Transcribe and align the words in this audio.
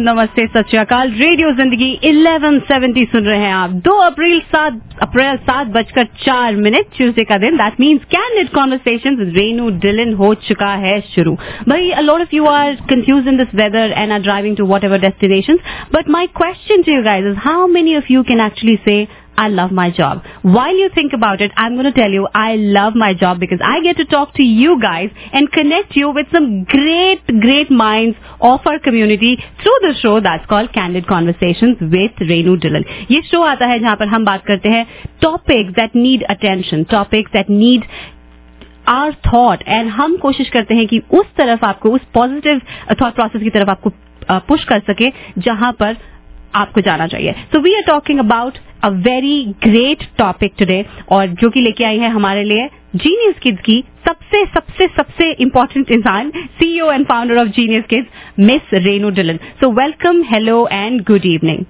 नमस्ते, 0.00 0.46
सत 0.46 0.68
रेडियो 1.14 1.50
ज़िंदगी 1.54 1.88
1170 2.04 3.04
सुन 3.06 3.24
रहे 3.24 3.38
हैं 3.38 3.52
आप। 3.54 3.70
2 3.86 3.96
अप्रैल 4.02 4.38
सात 4.52 4.78
अप्रैल 5.02 5.36
सात 5.38 5.66
बजकर 5.74 6.04
चार 6.22 6.56
मिनट 6.56 6.86
ट्यूजडे 6.96 7.24
का 7.24 7.38
दिन। 7.38 7.56
That 7.56 7.80
means 7.80 8.04
candid 8.14 8.48
conversation 8.54 9.18
Renu 9.36 9.68
Dhillon 9.82 10.14
हो 10.14 10.32
चुका 10.48 10.72
है 10.84 11.00
शुरू। 11.06 11.34
भाई 11.68 11.90
a 11.90 12.00
of 12.22 12.34
you 12.34 12.46
are 12.46 12.74
confuse 12.90 13.28
in 13.28 13.36
this 13.36 13.54
weather 13.54 13.94
and 13.96 14.12
are 14.12 14.20
driving 14.22 14.56
to 14.56 14.66
whatever 14.84 15.00
destination 15.00 15.58
but 15.94 16.08
my 16.10 16.26
question 16.36 16.82
to 16.82 16.92
you 16.92 17.02
guys 17.02 17.26
is 17.28 17.36
how 17.44 17.66
many 17.68 17.96
of 17.96 18.12
you 18.12 18.22
can 18.22 18.40
actually 18.40 18.78
say 18.84 18.96
I 19.39 19.49
love 19.49 19.71
my 19.71 19.91
job. 19.91 20.23
While 20.43 20.77
you 20.77 20.89
think 20.95 21.13
about 21.13 21.41
it, 21.41 21.51
I'm 21.57 21.73
going 21.75 21.85
to 21.85 21.91
tell 21.91 22.09
you 22.09 22.27
I 22.33 22.55
love 22.55 22.95
my 22.95 23.13
job 23.13 23.39
because 23.39 23.59
I 23.61 23.81
get 23.81 23.97
to 23.97 24.05
talk 24.05 24.33
to 24.35 24.43
you 24.43 24.79
guys 24.81 25.09
and 25.33 25.51
connect 25.51 25.95
you 25.95 26.11
with 26.11 26.27
some 26.31 26.63
great, 26.63 27.25
great 27.41 27.69
minds 27.69 28.17
of 28.39 28.65
our 28.65 28.79
community 28.79 29.35
through 29.61 29.77
the 29.81 29.93
show 29.99 30.21
that's 30.21 30.45
called 30.45 30.71
Candid 30.73 31.07
Conversations 31.07 31.77
with 31.81 32.11
Renu 32.31 32.59
Dillon. 32.61 32.85
ये 33.11 33.21
show 33.31 33.41
आता 33.41 33.65
है 33.65 33.79
जहाँ 33.79 33.95
पर 33.95 34.07
हम 34.07 34.25
बात 34.25 34.45
करते 34.45 34.69
हैं 34.69 34.85
topics 35.23 35.75
that 35.79 35.95
need 35.95 36.25
attention, 36.29 36.85
topics 36.95 37.31
that 37.33 37.49
need 37.49 37.87
are 38.87 39.13
thought 39.25 39.63
and 39.67 39.89
हम 39.89 40.15
कोशिश 40.17 40.49
करते 40.49 40.75
हैं 40.75 40.87
कि 40.87 41.01
उस 41.19 41.25
तरफ 41.37 41.63
आपको 41.65 41.89
उस 41.89 42.01
पॉजिटिव 42.13 42.61
थॉट 43.01 43.13
प्रोसेस 43.15 43.41
की 43.43 43.49
तरफ 43.49 43.69
आपको 43.69 43.91
पुश 44.47 44.63
कर 44.63 44.79
सके 44.89 45.11
जहां 45.37 45.71
पर 45.79 45.97
आपको 46.54 46.80
जाना 46.80 47.06
चाहिए। 47.06 47.32
So 47.52 47.60
we 47.60 47.74
are 47.74 47.82
talking 47.86 48.18
about 48.18 48.58
a 48.84 48.88
very 48.88 49.42
great 49.62 50.04
topic 50.18 50.52
today 50.58 50.84
और 51.12 51.26
जो 51.40 51.50
कि 51.50 51.60
लेके 51.60 51.84
आई 51.84 51.98
है 51.98 52.08
हमारे 52.10 52.44
लिए 52.44 52.68
जीनियस 52.96 53.38
किड्स 53.42 53.60
की 53.62 53.82
सबसे 54.06 54.44
सबसे 54.44 54.86
सबसे 54.96 55.30
इंपॉर्टेंट 55.42 55.90
इंसान 55.90 56.30
CEO 56.30 56.90
and 56.92 57.06
founder 57.06 57.38
of 57.38 57.48
genius 57.56 57.84
kids 57.90 58.38
miss 58.38 58.74
Renu 58.74 59.10
Dhillon 59.10 59.36
so 59.60 59.70
welcome 59.72 60.22
hello 60.30 60.66
and 60.72 61.00
good 61.02 61.26
evening 61.26 61.64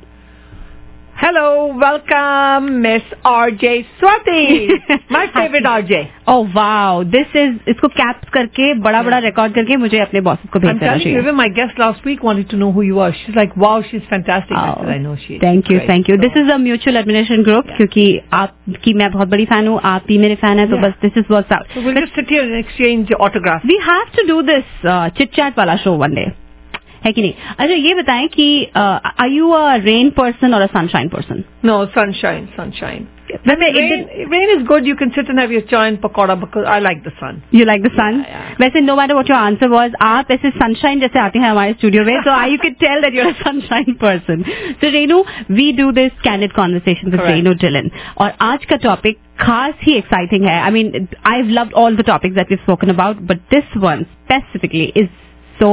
Hello, 1.20 1.68
welcome, 1.82 2.82
Miss 2.82 3.04
RJ 3.26 3.86
Swati. 4.00 4.68
My 5.10 5.22
favorite 5.36 5.64
RJ. 5.64 6.00
Oh 6.28 6.42
wow, 6.56 7.04
this 7.14 7.38
is 7.42 7.54
इसको 7.74 7.88
कैप्स 8.00 8.30
करके 8.34 8.74
बड़ा 8.88 9.02
बड़ा 9.04 9.18
record 9.26 9.54
करके 9.56 9.78
मुझे 9.84 10.00
अपने 10.06 10.22
बॉस 10.28 10.38
को 10.54 10.60
भेज 10.60 10.70
I'm 10.72 10.80
देना 10.80 10.92
telling 10.92 11.08
you, 11.08 11.14
चाहिए 11.14 11.22
even 11.24 11.38
my 11.40 11.48
guest 11.60 11.80
last 11.84 12.06
week 12.10 12.26
wanted 12.30 12.50
to 12.54 12.60
know 12.64 12.70
who 12.78 12.84
you 12.90 13.00
are. 13.06 13.10
She's 13.22 13.38
like, 13.40 13.56
wow, 13.66 13.74
she's 13.90 14.06
fantastic. 14.12 14.58
I 14.58 14.68
said, 14.76 14.92
I 14.96 15.00
know 15.06 15.16
she 15.26 15.34
is. 15.38 15.42
Thank 15.44 15.72
you 15.72 15.78
Great. 15.80 15.90
Thank 15.90 16.10
you 16.10 16.16
So- 16.16 16.22
this 16.26 16.38
is 16.44 16.52
a 16.52 16.58
mutual 16.68 16.98
admiration 16.98 17.44
group 17.50 17.74
क्योंकि 17.78 18.06
आपकी 18.44 18.94
मैं 19.04 19.12
बहुत 19.12 19.28
बड़ी 19.36 19.46
fan 19.56 19.68
हूँ 19.68 19.80
आप 19.96 20.06
भी 20.08 20.18
मेरे 20.28 20.36
fan 20.46 20.60
है 20.60 20.70
तो 20.72 20.76
Yeah. 20.76 20.86
बस 20.88 21.02
this 21.02 21.18
is 21.18 21.32
work 21.32 21.54
out 21.54 21.76
So 21.78 21.86
we'll 21.88 22.02
just 22.04 22.20
sit 22.22 22.36
here 22.38 22.46
and 22.50 22.64
exchange 22.64 23.16
autographs. 23.28 23.66
We 23.72 23.80
have 23.92 24.04
to 24.18 24.28
do 24.34 24.42
this 24.54 24.82
chit 25.18 25.36
chat 25.36 25.58
वाला 25.58 25.76
शो 25.86 25.96
वन 26.06 26.16
डे 26.16 26.32
है 27.05 27.13
कि 27.13 27.23
नहीं? 27.23 27.33
अच्छा 27.59 27.75
ये 27.75 27.95
बताएँ 27.95 28.27
कि 28.29 28.49
I 28.77 29.31
you 29.31 29.51
a 29.51 29.75
rain 29.85 30.11
person 30.19 30.55
और 30.55 30.63
a 30.63 30.67
sunshine 30.75 31.09
person 31.09 31.45
no 31.65 31.85
sunshine 31.97 32.47
sunshine 32.57 33.07
rain 33.31 34.51
is 34.51 34.63
good 34.67 34.87
you 34.87 34.95
can 34.97 35.09
sit 35.11 35.29
and 35.31 35.41
join 35.71 35.97
pakora 36.05 36.35
because 36.35 36.65
I 36.67 36.81
like 36.81 37.03
the 37.03 37.11
sun 37.17 37.41
you 37.55 37.65
like 37.65 37.83
the 37.83 37.91
sun 37.93 38.25
वैसे 38.61 38.81
no 38.81 38.97
matter 38.97 39.15
what 39.15 39.31
your 39.31 39.39
answer 39.39 39.69
was 39.69 39.93
आप 40.03 40.31
ऐसे 40.31 40.51
sunshine 40.51 41.01
जैसे 41.01 41.19
आते 41.19 41.39
हैं 41.39 41.51
हमारे 41.51 41.73
studio 41.73 42.05
में 42.05 42.21
so 42.23 42.31
I 42.31 42.51
you 42.51 42.59
can 42.63 42.73
tell 42.81 43.01
that 43.03 43.15
you're 43.15 43.27
a 43.27 43.33
sunshine 43.43 43.93
person 44.01 44.43
so 44.81 44.91
Renu 44.91 45.25
we 45.51 45.71
do 45.73 45.91
this 46.01 46.13
candid 46.25 46.53
conversation 46.53 47.11
with 47.11 47.21
Renu 47.21 47.53
Dhillon 47.63 47.91
और 48.19 48.33
आज 48.49 48.65
का 48.65 48.77
टॉपिक 48.85 49.19
खास 49.41 49.75
ही 49.83 49.93
एक्साइटिंग 49.97 50.45
है. 50.47 50.59
I 50.61 50.71
mean 50.71 51.07
I 51.27 51.43
love 51.43 51.71
all 51.83 51.97
the 51.97 52.05
topic 52.07 52.35
that 52.35 52.53
is 52.53 52.59
spoken 52.61 52.89
about 52.89 53.21
but 53.31 53.39
this 53.51 53.77
one 53.85 54.03
specifically 54.03 54.93
is 54.97 55.09
so 55.61 55.71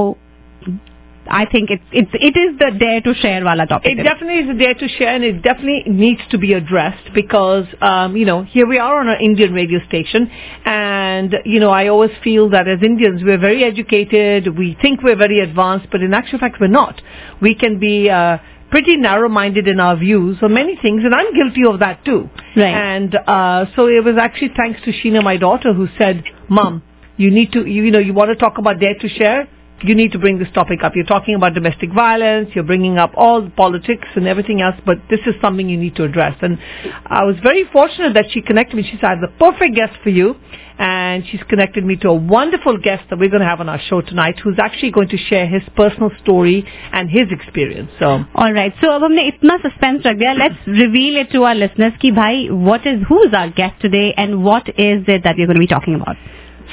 I 1.29 1.45
think 1.45 1.69
it's 1.69 1.83
it's 1.91 2.11
it 2.13 2.37
is 2.37 2.57
the 2.57 2.71
dare 2.77 3.01
to 3.01 3.13
share 3.13 3.43
wala 3.43 3.65
topic. 3.65 3.97
It 3.97 4.03
definitely 4.03 4.39
is 4.43 4.49
a 4.49 4.57
day 4.57 4.73
to 4.73 4.87
share, 4.87 5.15
and 5.15 5.23
it 5.23 5.41
definitely 5.41 5.83
needs 5.87 6.21
to 6.31 6.37
be 6.37 6.53
addressed 6.53 7.13
because, 7.13 7.65
um, 7.81 8.15
you 8.15 8.25
know, 8.25 8.43
here 8.43 8.67
we 8.67 8.77
are 8.77 8.99
on 8.99 9.07
an 9.07 9.19
Indian 9.21 9.53
radio 9.53 9.79
station, 9.87 10.29
and 10.65 11.35
you 11.45 11.59
know, 11.59 11.69
I 11.69 11.87
always 11.87 12.11
feel 12.23 12.49
that 12.51 12.67
as 12.67 12.79
Indians, 12.83 13.23
we're 13.23 13.39
very 13.39 13.63
educated, 13.63 14.57
we 14.57 14.77
think 14.81 15.03
we're 15.03 15.17
very 15.17 15.39
advanced, 15.39 15.87
but 15.91 16.01
in 16.01 16.13
actual 16.13 16.39
fact, 16.39 16.57
we're 16.59 16.67
not. 16.67 17.01
We 17.41 17.55
can 17.55 17.79
be 17.79 18.09
uh, 18.09 18.37
pretty 18.69 18.97
narrow-minded 18.97 19.67
in 19.67 19.79
our 19.79 19.97
views 19.97 20.37
on 20.41 20.53
many 20.53 20.77
things, 20.81 21.03
and 21.03 21.13
I'm 21.13 21.33
guilty 21.33 21.65
of 21.65 21.79
that 21.79 22.03
too. 22.05 22.29
Right. 22.55 22.73
And 22.73 23.15
uh, 23.15 23.65
so 23.75 23.87
it 23.87 24.03
was 24.03 24.15
actually 24.19 24.51
thanks 24.55 24.81
to 24.85 24.91
Sheena, 24.91 25.23
my 25.23 25.37
daughter, 25.37 25.73
who 25.73 25.87
said, 25.97 26.23
"Mom, 26.49 26.83
you 27.17 27.31
need 27.31 27.51
to, 27.53 27.65
you, 27.65 27.83
you 27.83 27.91
know, 27.91 27.99
you 27.99 28.13
want 28.13 28.29
to 28.29 28.35
talk 28.35 28.57
about 28.57 28.79
dare 28.79 28.95
to 28.95 29.09
share." 29.09 29.47
you 29.84 29.94
need 29.94 30.12
to 30.12 30.18
bring 30.18 30.38
this 30.38 30.48
topic 30.54 30.80
up. 30.84 30.92
You're 30.94 31.04
talking 31.04 31.34
about 31.34 31.54
domestic 31.54 31.92
violence, 31.92 32.50
you're 32.54 32.64
bringing 32.64 32.98
up 32.98 33.12
all 33.16 33.42
the 33.42 33.50
politics 33.50 34.06
and 34.14 34.26
everything 34.26 34.60
else, 34.60 34.76
but 34.86 34.98
this 35.10 35.20
is 35.26 35.34
something 35.40 35.68
you 35.68 35.76
need 35.76 35.96
to 35.96 36.04
address. 36.04 36.36
And 36.40 36.58
I 37.06 37.24
was 37.24 37.36
very 37.42 37.64
fortunate 37.72 38.14
that 38.14 38.26
she 38.30 38.42
connected 38.42 38.76
me. 38.76 38.82
She 38.84 38.96
said, 38.96 39.06
I 39.06 39.10
have 39.10 39.20
the 39.20 39.32
perfect 39.38 39.74
guest 39.74 39.94
for 40.02 40.10
you. 40.10 40.36
And 40.78 41.22
she's 41.30 41.42
connected 41.48 41.84
me 41.84 41.96
to 41.96 42.08
a 42.08 42.14
wonderful 42.14 42.78
guest 42.78 43.04
that 43.10 43.18
we're 43.18 43.28
going 43.28 43.42
to 43.42 43.46
have 43.46 43.60
on 43.60 43.68
our 43.68 43.78
show 43.78 44.00
tonight 44.00 44.40
who's 44.42 44.58
actually 44.58 44.90
going 44.90 45.08
to 45.10 45.16
share 45.16 45.46
his 45.46 45.62
personal 45.76 46.10
story 46.22 46.66
and 46.92 47.08
his 47.10 47.26
experience. 47.30 47.90
So, 48.00 48.24
All 48.34 48.52
right. 48.52 48.72
So 48.80 48.88
अब 48.90 49.04
हमने 49.04 49.26
इतना 49.28 49.56
suspense 49.66 50.02
रख 50.06 50.16
दिया 50.16 50.32
let's 50.32 50.64
reveal 50.68 51.18
it 51.18 51.32
to 51.32 51.42
our 51.42 51.54
listeners 51.54 51.96
कि 52.02 52.10
भाई 52.12 52.48
what 52.50 52.86
is 52.86 53.02
who 53.10 53.22
is 53.24 53.34
our 53.34 53.52
guest 53.56 53.82
today 53.82 54.04
and 54.18 54.34
what 54.44 54.68
is 54.68 55.10
it 55.10 55.22
that 55.22 55.38
you 55.38 55.46
going 55.46 55.54
to 55.54 55.60
be 55.60 55.66
talking 55.74 56.00
about 56.00 56.16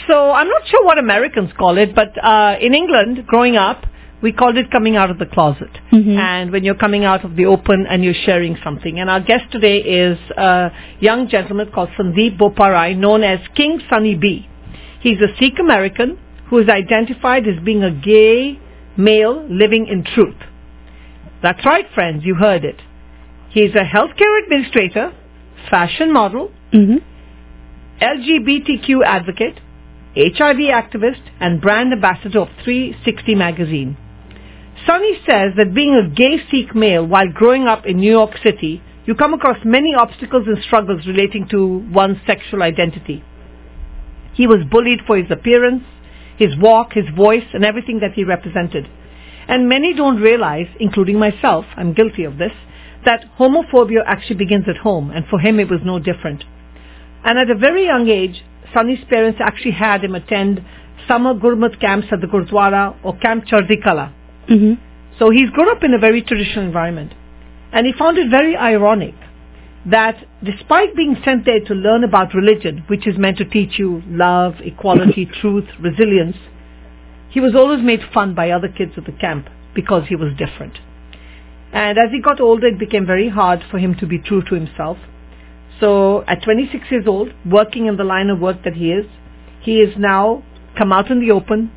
So 0.07 0.31
I'm 0.31 0.49
not 0.49 0.67
sure 0.67 0.85
what 0.85 0.99
Americans 0.99 1.51
call 1.57 1.79
it, 1.79 1.95
but 1.95 2.13
uh, 2.23 2.57
in 2.61 2.75
England, 2.75 3.27
growing 3.27 3.57
up, 3.57 3.87
we 4.23 4.33
called 4.33 4.57
it 4.57 4.71
coming 4.71 4.97
out 4.97 5.11
of 5.11 5.19
the 5.19 5.27
closet. 5.27 5.71
Mhm. 5.93 6.17
And 6.19 6.51
when 6.51 6.65
you're 6.65 6.75
coming 6.87 7.05
out 7.05 7.25
of 7.25 7.37
the 7.37 7.45
open 7.47 7.87
and 7.87 8.03
you're 8.03 8.15
sharing 8.25 8.57
something. 8.65 8.99
And 8.99 9.11
our 9.11 9.21
guest 9.21 9.51
today 9.53 9.79
is 9.79 10.19
a 10.37 10.73
young 11.01 11.29
gentleman 11.29 11.71
called 11.71 11.91
Sandeep 11.99 12.39
Boparai, 12.39 12.97
known 12.97 13.23
as 13.23 13.41
King 13.55 13.81
Sunny 13.91 14.15
B. 14.15 14.49
He's 15.01 15.21
a 15.21 15.29
Sikh 15.39 15.59
American 15.59 16.19
who 16.49 16.59
is 16.59 16.69
identified 16.69 17.47
as 17.47 17.63
being 17.63 17.83
a 17.83 17.91
gay 17.91 18.59
male 18.97 19.45
living 19.51 19.87
in 19.89 20.05
truth. 20.05 20.37
That's 21.43 21.65
right, 21.67 21.87
friends, 21.95 22.25
you 22.25 22.35
heard 22.37 22.65
it. 22.65 22.81
He's 23.51 23.75
a 23.75 23.85
healthcare 23.85 24.43
administrator, 24.43 25.13
fashion 25.69 26.11
model, 26.13 26.51
LGBTQ 28.01 29.05
advocate, 29.05 29.61
HIV 30.17 30.71
activist, 30.71 31.23
and 31.41 31.61
brand 31.61 31.93
ambassador 31.93 32.41
of 32.41 32.49
360 32.65 33.35
magazine. 33.35 33.97
Sunny 34.87 35.15
says 35.27 35.53
that 35.57 35.75
being 35.75 35.95
a 35.95 36.09
gay 36.15 36.39
Sikh 36.51 36.75
male 36.75 37.05
while 37.05 37.29
growing 37.33 37.67
up 37.67 37.87
in 37.87 37.99
New 37.99 38.11
York 38.11 38.33
City, 38.43 38.83
you 39.07 39.15
come 39.15 39.35
across 39.35 39.59
many 39.65 39.95
obstacles 39.95 40.47
and 40.47 40.63
struggles 40.63 41.07
relating 41.07 41.49
to 41.49 41.85
one's 41.91 42.19
sexual 42.27 42.63
identity. 42.63 43.25
He 44.35 44.47
was 44.47 44.65
bullied 44.71 45.01
for 45.07 45.17
his 45.17 45.31
appearance, 45.31 45.83
his 46.37 46.57
walk, 46.59 46.93
his 46.93 47.09
voice, 47.17 47.47
and 47.53 47.65
everything 47.65 48.01
that 48.01 48.13
he 48.15 48.25
represented. 48.25 48.89
And 49.49 49.69
many 49.69 49.95
don't 49.95 50.21
realize, 50.21 50.67
including 50.81 51.19
myself, 51.19 51.65
I'm 51.77 51.93
guilty 51.93 52.25
of 52.25 52.39
this, 52.39 52.53
that 53.05 53.25
homophobia 53.39 54.03
actually 54.07 54.37
begins 54.37 54.65
at 54.69 54.79
home, 54.79 55.11
and 55.11 55.27
for 55.27 55.39
him 55.39 55.61
it 55.61 55.71
was 55.71 55.81
no 55.85 55.99
different. 55.99 56.45
And 57.25 57.39
at 57.39 57.51
a 57.51 57.55
very 57.55 57.87
young 57.87 58.09
age, 58.09 58.45
Sunny's 58.75 59.05
parents 59.09 59.41
actually 59.43 59.73
had 59.73 60.05
him 60.05 60.15
attend 60.15 60.65
summer 61.09 61.35
Gurmat 61.35 61.81
camps 61.81 62.09
at 62.13 62.21
the 62.21 62.27
Gurdwara 62.27 62.97
or 63.03 63.17
Camp 63.19 63.47
Chardikala. 63.47 64.13
Mm-hmm. 64.49 64.75
So 65.19 65.31
he's 65.31 65.51
grown 65.51 65.69
up 65.69 65.83
in 65.83 65.95
a 65.95 65.99
very 65.99 66.23
traditional 66.23 66.67
environment. 66.67 67.15
And 67.73 67.87
he 67.87 67.93
found 67.93 68.19
it 68.19 68.31
very 68.31 68.57
ironic 68.57 69.15
that 69.87 70.17
despite 70.43 70.97
being 70.97 71.17
sent 71.25 71.45
there 71.45 71.61
to 71.61 71.75
learn 71.75 72.05
about 72.05 72.35
religion, 72.35 72.85
which 72.89 73.07
is 73.07 73.19
meant 73.19 73.39
to 73.39 73.45
teach 73.45 73.79
you 73.79 74.03
love, 74.07 74.55
equality, 74.61 75.27
truth, 75.41 75.69
resilience, 75.81 76.37
he 77.31 77.41
was 77.41 77.55
always 77.55 77.83
made 77.83 78.01
fun 78.13 78.35
by 78.35 78.51
other 78.51 78.69
kids 78.69 78.93
at 78.97 79.05
the 79.05 79.13
camp 79.13 79.49
because 79.75 80.05
he 80.09 80.17
was 80.17 80.33
different. 80.39 80.79
And 81.73 81.99
as 81.99 82.11
he 82.13 82.21
got 82.21 82.41
older, 82.41 82.69
it 82.69 82.79
became 82.79 83.07
very 83.07 83.29
hard 83.29 83.61
for 83.71 83.79
him 83.79 83.97
to 83.97 84.07
be 84.07 84.19
true 84.19 84.43
to 84.43 84.55
himself. 84.55 84.97
So 85.81 86.23
at 86.27 86.43
26 86.43 86.85
years 86.91 87.05
old, 87.07 87.31
working 87.45 87.87
in 87.87 87.97
the 87.97 88.05
line 88.05 88.31
of 88.31 88.39
work 88.41 88.63
that 88.65 88.75
he 88.75 88.91
is, 88.93 89.07
he 89.63 89.81
is 89.81 89.95
now 89.99 90.43
come 90.77 90.93
out 90.93 91.11
in 91.11 91.21
the 91.21 91.33
open 91.33 91.71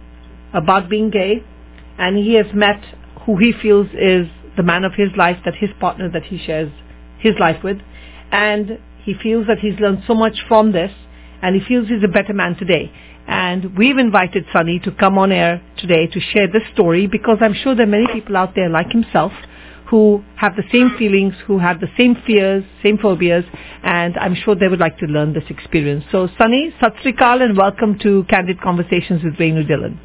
about 0.53 0.89
being 0.89 1.09
gay 1.09 1.44
and 1.97 2.17
he 2.17 2.35
has 2.35 2.47
met 2.53 2.83
who 3.25 3.38
he 3.38 3.53
feels 3.61 3.88
is 3.94 4.27
the 4.55 4.63
man 4.63 4.83
of 4.83 4.94
his 4.94 5.09
life, 5.17 5.38
that 5.45 5.55
his 5.55 5.69
partner 5.79 6.09
that 6.11 6.23
he 6.23 6.38
shares 6.38 6.71
his 7.19 7.33
life 7.39 7.63
with. 7.63 7.77
And 8.31 8.79
he 9.03 9.13
feels 9.21 9.47
that 9.47 9.59
he's 9.59 9.79
learned 9.79 10.03
so 10.07 10.13
much 10.13 10.38
from 10.47 10.71
this 10.71 10.91
and 11.41 11.55
he 11.55 11.61
feels 11.67 11.88
he's 11.88 12.03
a 12.03 12.11
better 12.11 12.33
man 12.33 12.55
today. 12.55 12.91
And 13.27 13.77
we've 13.77 13.97
invited 13.97 14.45
Sunny 14.53 14.79
to 14.79 14.91
come 14.91 15.17
on 15.17 15.31
air 15.31 15.61
today 15.77 16.07
to 16.07 16.19
share 16.19 16.47
this 16.47 16.63
story 16.73 17.07
because 17.07 17.38
I'm 17.41 17.53
sure 17.53 17.75
there 17.75 17.85
are 17.85 17.89
many 17.89 18.07
people 18.11 18.38
out 18.38 18.55
there 18.55 18.69
like 18.69 18.91
himself 18.91 19.33
who 19.89 20.24
have 20.36 20.56
the 20.56 20.63
same 20.72 20.92
feelings, 20.98 21.34
who 21.45 21.60
have 21.60 21.80
the 21.80 21.88
same 21.98 22.16
fears, 22.25 22.63
same 22.84 22.98
phobias, 22.98 23.45
and 23.84 24.18
I'm 24.18 24.36
sure 24.36 24.56
they 24.56 24.68
would 24.68 24.80
like 24.80 24.98
to 25.00 25.06
learn 25.06 25.34
this 25.34 25.45
experience. 25.50 26.04
So 26.12 26.28
Sunny, 26.38 26.74
Sat 26.81 26.94
Sri 27.01 27.13
Akal 27.13 27.42
and 27.42 27.57
welcome 27.57 27.98
to 28.00 28.25
Candid 28.30 28.60
Conversations 28.62 29.24
with 29.24 29.36
Renu 29.36 29.68
Dillon. 29.68 30.00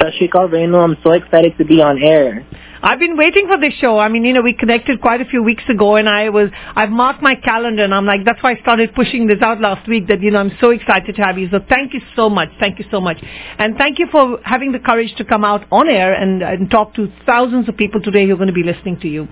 Sashikal 0.00 0.50
Renu, 0.50 0.82
I'm 0.82 0.96
so 1.04 1.12
excited 1.12 1.52
to 1.58 1.64
be 1.64 1.80
on 1.80 2.02
air. 2.02 2.44
I've 2.84 2.98
been 2.98 3.16
waiting 3.16 3.46
for 3.46 3.60
this 3.60 3.74
show. 3.74 3.98
I 3.98 4.08
mean, 4.08 4.24
you 4.24 4.32
know, 4.32 4.42
we 4.42 4.54
connected 4.54 5.00
quite 5.00 5.20
a 5.20 5.24
few 5.24 5.40
weeks 5.40 5.62
ago 5.68 5.94
and 5.94 6.08
I 6.08 6.30
was, 6.30 6.48
I've 6.74 6.90
marked 6.90 7.22
my 7.22 7.36
calendar 7.36 7.84
and 7.84 7.94
I'm 7.94 8.04
like, 8.04 8.24
that's 8.24 8.42
why 8.42 8.54
I 8.54 8.60
started 8.60 8.92
pushing 8.94 9.28
this 9.28 9.40
out 9.40 9.60
last 9.60 9.88
week 9.88 10.08
that, 10.08 10.20
you 10.20 10.32
know, 10.32 10.38
I'm 10.38 10.50
so 10.60 10.70
excited 10.70 11.14
to 11.14 11.22
have 11.22 11.38
you. 11.38 11.48
So 11.50 11.60
thank 11.68 11.94
you 11.94 12.00
so 12.16 12.28
much. 12.28 12.48
Thank 12.58 12.80
you 12.80 12.84
so 12.90 13.00
much. 13.00 13.18
And 13.58 13.76
thank 13.76 14.00
you 14.00 14.08
for 14.10 14.40
having 14.44 14.72
the 14.72 14.80
courage 14.80 15.14
to 15.18 15.24
come 15.24 15.44
out 15.44 15.64
on 15.70 15.88
air 15.88 16.12
and, 16.12 16.42
and 16.42 16.68
talk 16.68 16.94
to 16.94 17.06
thousands 17.24 17.68
of 17.68 17.76
people 17.76 18.00
today 18.00 18.26
who 18.26 18.32
are 18.32 18.36
going 18.36 18.48
to 18.48 18.52
be 18.52 18.64
listening 18.64 18.98
to 19.00 19.08
you. 19.08 19.28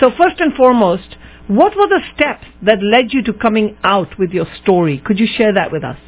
So 0.00 0.10
first 0.16 0.40
and 0.40 0.54
foremost, 0.54 1.16
what 1.48 1.76
were 1.76 1.88
the 1.88 2.00
steps 2.14 2.46
that 2.62 2.82
led 2.82 3.12
you 3.12 3.22
to 3.24 3.34
coming 3.34 3.76
out 3.84 4.18
with 4.18 4.30
your 4.30 4.46
story? 4.62 5.02
Could 5.04 5.18
you 5.18 5.26
share 5.36 5.52
that 5.52 5.70
with 5.70 5.84
us? 5.84 5.98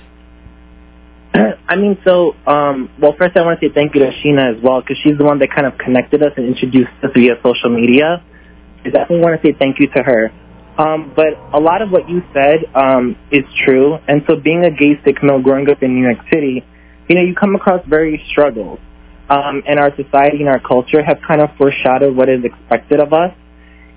I 1.69 1.76
mean, 1.76 1.99
so, 2.03 2.35
um, 2.47 2.91
well, 2.99 3.15
first 3.19 3.37
I 3.37 3.44
want 3.44 3.61
to 3.61 3.69
say 3.69 3.73
thank 3.75 3.94
you 3.94 4.00
to 4.00 4.11
Sheena 4.11 4.56
as 4.56 4.62
well, 4.62 4.81
because 4.81 4.97
she's 5.05 5.19
the 5.19 5.25
one 5.25 5.38
that 5.41 5.50
kind 5.55 5.67
of 5.67 5.76
connected 5.76 6.23
us 6.23 6.32
and 6.38 6.47
introduced 6.47 6.91
us 7.03 7.11
via 7.15 7.35
social 7.44 7.69
media. 7.69 8.25
I 8.81 8.88
definitely 8.88 9.20
want 9.20 9.41
to 9.41 9.47
say 9.47 9.55
thank 9.59 9.79
you 9.79 9.88
to 9.88 10.03
her. 10.03 10.32
Um, 10.79 11.12
but 11.15 11.37
a 11.53 11.61
lot 11.61 11.82
of 11.82 11.91
what 11.91 12.09
you 12.09 12.23
said 12.32 12.65
um, 12.75 13.17
is 13.31 13.44
true, 13.67 13.99
and 14.09 14.23
so 14.26 14.37
being 14.37 14.65
a 14.65 14.70
gay 14.70 14.99
Sikh 15.05 15.23
male 15.23 15.43
growing 15.43 15.69
up 15.69 15.82
in 15.82 15.94
New 15.94 16.06
York 16.09 16.25
City, 16.32 16.65
you 17.06 17.15
know, 17.15 17.23
you 17.23 17.35
come 17.35 17.55
across 17.55 17.85
various 17.87 18.23
struggles. 18.31 18.79
Um, 19.29 19.62
and 19.69 19.79
our 19.79 19.94
society 19.94 20.41
and 20.41 20.49
our 20.49 20.61
culture 20.61 21.05
have 21.05 21.19
kind 21.26 21.43
of 21.43 21.50
foreshadowed 21.59 22.17
what 22.17 22.31
is 22.31 22.44
expected 22.44 22.99
of 22.99 23.12
us. 23.12 23.35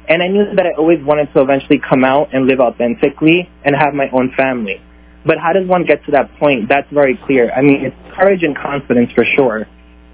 And 0.10 0.22
I 0.22 0.28
knew 0.28 0.44
that 0.56 0.66
I 0.66 0.74
always 0.78 1.00
wanted 1.02 1.32
to 1.34 1.42
eventually 1.42 1.80
come 1.80 2.04
out 2.04 2.34
and 2.34 2.48
live 2.48 2.60
authentically 2.60 3.50
and 3.64 3.74
have 3.74 3.94
my 3.94 4.10
own 4.12 4.34
family. 4.36 4.82
But 5.26 5.38
how 5.38 5.54
does 5.54 5.68
one 5.68 5.86
get 5.86 6.04
to 6.06 6.12
that 6.12 6.36
point? 6.40 6.68
That's 6.68 6.92
very 6.92 7.20
clear. 7.26 7.52
I 7.52 7.62
mean, 7.62 7.86
it's 7.86 8.16
courage 8.16 8.44
and 8.44 8.56
confidence 8.56 9.12
for 9.14 9.26
sure. 9.36 9.68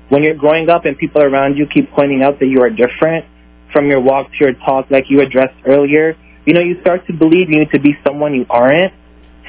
When 0.09 0.23
you're 0.23 0.35
growing 0.35 0.69
up 0.69 0.85
and 0.85 0.97
people 0.97 1.21
around 1.21 1.57
you 1.57 1.65
keep 1.67 1.91
pointing 1.91 2.23
out 2.23 2.39
that 2.39 2.47
you 2.47 2.61
are 2.61 2.69
different 2.69 3.25
from 3.71 3.87
your 3.87 4.01
walk 4.01 4.31
to 4.31 4.37
your 4.39 4.53
talk, 4.53 4.89
like 4.89 5.05
you 5.09 5.21
addressed 5.21 5.55
earlier, 5.65 6.15
you 6.45 6.53
know, 6.53 6.61
you 6.61 6.79
start 6.81 7.05
to 7.07 7.13
believe 7.13 7.49
you 7.49 7.59
need 7.59 7.71
to 7.71 7.79
be 7.79 7.93
someone 8.05 8.33
you 8.33 8.45
aren't. 8.49 8.93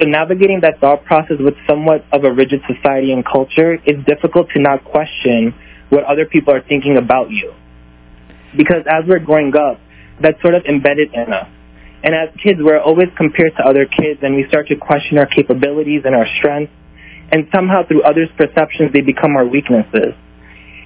So 0.01 0.07
navigating 0.07 0.61
that 0.63 0.81
thought 0.81 1.05
process 1.05 1.37
with 1.41 1.55
somewhat 1.69 2.05
of 2.13 2.25
a 2.25 2.33
rigid 2.33 2.61
society 2.73 3.13
and 3.13 3.25
culture, 3.25 3.79
it's 3.85 4.05
difficult 4.07 4.49
to 4.55 4.61
not 4.61 4.85
question 4.85 5.55
what 5.91 6.05
other 6.05 6.25
people 6.25 6.55
are 6.55 6.63
thinking 6.63 6.97
about 6.97 7.31
you. 7.31 7.53
Because 8.57 8.83
as 8.87 9.05
we're 9.07 9.19
growing 9.19 9.55
up, 9.57 9.81
that's 10.21 10.41
sort 10.43 10.55
of 10.55 10.65
embedded 10.67 11.15
in 11.15 11.33
us. 11.33 11.49
And 12.03 12.15
as 12.15 12.29
kids, 12.43 12.61
we're 12.63 12.81
always 12.81 13.09
compared 13.17 13.57
to 13.57 13.67
other 13.67 13.85
kids, 13.85 14.21
and 14.23 14.37
we 14.37 14.47
start 14.49 14.69
to 14.69 14.77
question 14.77 15.19
our 15.19 15.27
capabilities 15.27 16.03
and 16.05 16.15
our 16.15 16.27
strengths. 16.39 16.73
And 17.31 17.49
somehow, 17.55 17.87
through 17.87 18.03
others' 18.03 18.31
perceptions, 18.37 18.93
they 18.93 19.01
become 19.01 19.37
our 19.37 19.47
weaknesses. 19.47 20.15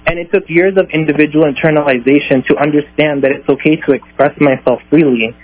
And 0.05 0.19
it 0.19 0.31
took 0.33 0.49
years 0.49 0.75
of 0.75 0.89
individual 0.91 1.45
internalization 1.45 2.45
to 2.47 2.57
understand 2.57 3.23
that 3.23 3.31
it's 3.31 3.47
okay 3.47 3.77
to 3.77 3.93
express 3.93 4.35
myself 4.41 4.81
freely 4.89 5.35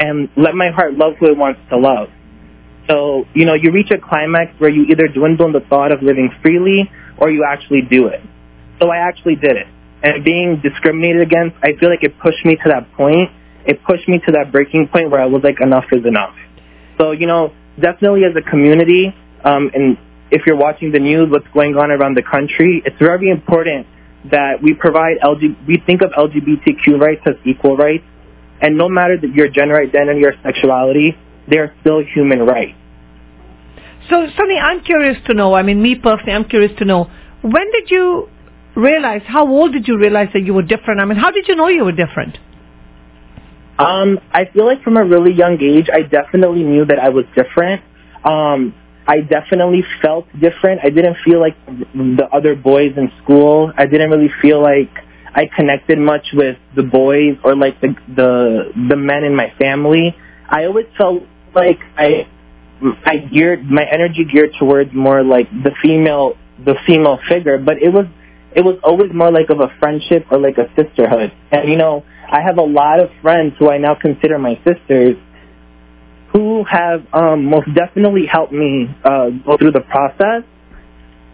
and 0.00 0.28
let 0.36 0.54
my 0.54 0.70
heart 0.70 0.94
love 0.94 1.14
who 1.20 1.26
it 1.26 1.36
wants 1.36 1.60
to 1.70 1.76
love. 1.76 2.08
So, 2.88 3.26
you 3.34 3.44
know, 3.44 3.54
you 3.54 3.70
reach 3.70 3.92
a 3.92 3.98
climax 3.98 4.58
where 4.58 4.70
you 4.70 4.86
either 4.90 5.06
dwindle 5.06 5.46
in 5.46 5.52
the 5.52 5.60
thought 5.60 5.92
of 5.92 6.02
living 6.02 6.30
freely 6.42 6.90
or 7.18 7.30
you 7.30 7.46
actually 7.46 7.82
do 7.82 8.08
it. 8.08 8.20
So 8.80 8.88
I 8.88 8.96
actually 9.06 9.36
did 9.36 9.56
it. 9.56 9.68
And 10.02 10.24
being 10.24 10.60
discriminated 10.60 11.22
against, 11.22 11.56
I 11.62 11.78
feel 11.78 11.90
like 11.90 12.02
it 12.02 12.18
pushed 12.18 12.44
me 12.44 12.56
to 12.56 12.68
that 12.70 12.90
point 12.94 13.30
it 13.66 13.82
pushed 13.84 14.08
me 14.08 14.20
to 14.26 14.32
that 14.32 14.52
breaking 14.52 14.88
point 14.88 15.10
where 15.10 15.20
I 15.20 15.26
was 15.26 15.42
like, 15.42 15.60
enough 15.60 15.84
is 15.92 16.04
enough. 16.06 16.34
So, 16.98 17.12
you 17.12 17.26
know, 17.26 17.52
definitely 17.80 18.24
as 18.24 18.34
a 18.36 18.48
community, 18.48 19.14
um, 19.44 19.70
and 19.74 19.96
if 20.30 20.42
you're 20.46 20.56
watching 20.56 20.92
the 20.92 20.98
news, 20.98 21.28
what's 21.30 21.48
going 21.52 21.76
on 21.76 21.90
around 21.90 22.16
the 22.16 22.22
country, 22.22 22.82
it's 22.84 22.98
very 22.98 23.30
important 23.30 23.86
that 24.30 24.62
we 24.62 24.74
provide 24.74 25.16
LG, 25.24 25.66
we 25.66 25.82
think 25.86 26.02
of 26.02 26.10
LGBTQ 26.10 27.00
rights 27.00 27.22
as 27.26 27.34
equal 27.44 27.76
rights, 27.76 28.04
and 28.60 28.76
no 28.76 28.88
matter 28.88 29.16
that 29.18 29.34
your 29.34 29.48
gender 29.48 29.80
identity 29.80 30.24
or 30.24 30.34
sexuality, 30.42 31.16
they 31.48 31.56
are 31.56 31.74
still 31.80 32.02
human 32.14 32.40
rights. 32.40 32.76
So, 34.10 34.26
Sunny, 34.36 34.58
I'm 34.58 34.82
curious 34.82 35.16
to 35.26 35.34
know, 35.34 35.54
I 35.54 35.62
mean, 35.62 35.80
me 35.80 35.94
personally, 35.94 36.32
I'm 36.32 36.48
curious 36.48 36.72
to 36.78 36.84
know, 36.84 37.10
when 37.42 37.70
did 37.72 37.90
you 37.90 38.28
realize, 38.76 39.22
how 39.26 39.48
old 39.48 39.72
did 39.72 39.88
you 39.88 39.98
realize 39.98 40.28
that 40.34 40.42
you 40.42 40.52
were 40.52 40.62
different? 40.62 41.00
I 41.00 41.04
mean, 41.04 41.18
how 41.18 41.30
did 41.30 41.48
you 41.48 41.56
know 41.56 41.68
you 41.68 41.84
were 41.84 41.92
different? 41.92 42.38
Um, 43.80 44.18
I 44.32 44.44
feel 44.52 44.66
like 44.66 44.82
from 44.82 44.96
a 44.96 45.04
really 45.04 45.32
young 45.32 45.60
age, 45.62 45.88
I 45.92 46.02
definitely 46.02 46.62
knew 46.62 46.84
that 46.84 46.98
I 46.98 47.08
was 47.08 47.24
different. 47.34 47.82
Um, 48.24 48.74
I 49.06 49.20
definitely 49.20 49.84
felt 50.02 50.26
different. 50.38 50.80
I 50.84 50.90
didn't 50.90 51.16
feel 51.24 51.40
like 51.40 51.56
the 51.66 52.28
other 52.32 52.54
boys 52.54 52.92
in 52.96 53.10
school. 53.22 53.72
I 53.76 53.86
didn't 53.86 54.10
really 54.10 54.30
feel 54.42 54.62
like 54.62 54.90
I 55.34 55.48
connected 55.56 55.98
much 55.98 56.26
with 56.32 56.58
the 56.76 56.82
boys 56.82 57.36
or 57.42 57.56
like 57.56 57.80
the 57.80 57.94
the 58.14 58.72
the 58.88 58.96
men 58.96 59.24
in 59.24 59.34
my 59.34 59.52
family. 59.58 60.14
I 60.48 60.66
always 60.66 60.86
felt 60.98 61.22
like 61.54 61.78
I 61.96 62.28
I 63.04 63.16
geared 63.32 63.64
my 63.64 63.84
energy 63.84 64.24
geared 64.30 64.54
towards 64.58 64.92
more 64.92 65.22
like 65.22 65.50
the 65.50 65.70
female 65.82 66.36
the 66.64 66.74
female 66.86 67.18
figure, 67.28 67.58
but 67.58 67.82
it 67.82 67.88
was 67.88 68.06
it 68.54 68.62
was 68.62 68.78
always 68.82 69.12
more 69.12 69.30
like 69.30 69.50
of 69.50 69.60
a 69.60 69.68
friendship 69.78 70.26
or 70.30 70.38
like 70.38 70.58
a 70.58 70.66
sisterhood. 70.74 71.32
And 71.52 71.68
you 71.68 71.76
know, 71.76 72.04
I 72.30 72.40
have 72.42 72.58
a 72.58 72.62
lot 72.62 73.00
of 73.00 73.10
friends 73.22 73.54
who 73.58 73.70
I 73.70 73.78
now 73.78 73.94
consider 73.94 74.38
my 74.38 74.60
sisters 74.64 75.16
who 76.32 76.64
have 76.64 77.04
um, 77.12 77.44
most 77.46 77.66
definitely 77.74 78.26
helped 78.26 78.52
me 78.52 78.88
uh, 79.04 79.30
go 79.44 79.56
through 79.56 79.72
the 79.72 79.80
process. 79.80 80.44